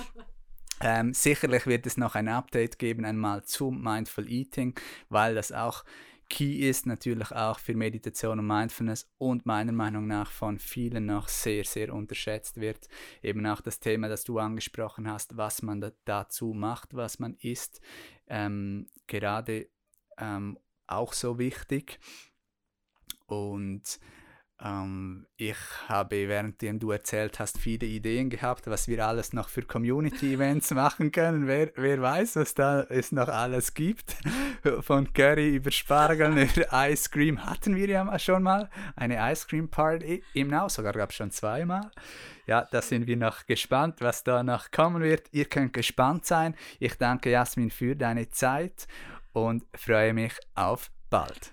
Ähm, 0.82 1.12
sicherlich 1.12 1.66
wird 1.66 1.84
es 1.84 1.98
noch 1.98 2.14
ein 2.14 2.26
Update 2.26 2.78
geben, 2.78 3.04
einmal 3.04 3.44
zum 3.44 3.82
Mindful 3.82 4.26
Eating, 4.30 4.74
weil 5.10 5.34
das 5.34 5.52
auch 5.52 5.84
Key 6.30 6.68
ist 6.68 6.86
natürlich 6.86 7.32
auch 7.32 7.58
für 7.58 7.74
Meditation 7.74 8.38
und 8.38 8.46
Mindfulness 8.46 9.10
und 9.18 9.44
meiner 9.46 9.72
Meinung 9.72 10.06
nach 10.06 10.30
von 10.30 10.58
vielen 10.58 11.06
noch 11.06 11.28
sehr, 11.28 11.64
sehr 11.64 11.92
unterschätzt 11.92 12.60
wird. 12.60 12.88
Eben 13.20 13.44
auch 13.46 13.60
das 13.60 13.80
Thema, 13.80 14.08
das 14.08 14.24
du 14.24 14.38
angesprochen 14.38 15.10
hast, 15.10 15.36
was 15.36 15.60
man 15.60 15.80
da 15.80 15.90
dazu 16.04 16.54
macht, 16.54 16.94
was 16.94 17.18
man 17.18 17.34
isst, 17.40 17.80
ähm, 18.28 18.86
gerade 19.08 19.68
ähm, 20.18 20.56
auch 20.86 21.12
so 21.12 21.38
wichtig. 21.38 21.98
Und 23.26 23.98
ähm, 24.62 25.26
ich 25.36 25.56
habe, 25.88 26.28
währenddem 26.28 26.78
du 26.78 26.90
erzählt 26.90 27.38
hast, 27.38 27.58
viele 27.58 27.86
Ideen 27.86 28.30
gehabt, 28.30 28.66
was 28.66 28.88
wir 28.88 29.06
alles 29.06 29.32
noch 29.32 29.48
für 29.48 29.62
Community-Events 29.62 30.70
machen 30.74 31.12
können. 31.12 31.46
Wer, 31.46 31.72
wer 31.76 32.00
weiß, 32.00 32.36
was 32.36 32.54
da 32.54 32.82
es 32.82 33.12
noch 33.12 33.28
alles 33.28 33.74
gibt. 33.74 34.16
Von 34.80 35.12
Curry 35.12 35.56
über 35.56 35.70
Spargel, 35.70 36.36
über 36.56 36.66
Ice 36.90 37.08
Cream 37.10 37.44
hatten 37.44 37.74
wir 37.76 37.88
ja 37.88 38.18
schon 38.18 38.42
mal. 38.42 38.68
Eine 38.96 39.32
Ice 39.32 39.46
Cream 39.48 39.68
Party 39.68 40.22
im 40.34 40.48
Now, 40.48 40.68
sogar 40.68 40.92
gab 40.92 41.10
es 41.10 41.16
schon 41.16 41.30
zweimal. 41.30 41.90
Ja, 42.46 42.66
da 42.70 42.82
sind 42.82 43.06
wir 43.06 43.16
noch 43.16 43.46
gespannt, 43.46 44.00
was 44.00 44.24
da 44.24 44.42
noch 44.42 44.70
kommen 44.70 45.02
wird. 45.02 45.28
Ihr 45.32 45.46
könnt 45.46 45.72
gespannt 45.72 46.26
sein. 46.26 46.54
Ich 46.78 46.94
danke 46.96 47.30
Jasmin 47.30 47.70
für 47.70 47.96
deine 47.96 48.28
Zeit 48.30 48.86
und 49.32 49.64
freue 49.74 50.12
mich 50.12 50.34
auf 50.54 50.90
bald. 51.08 51.52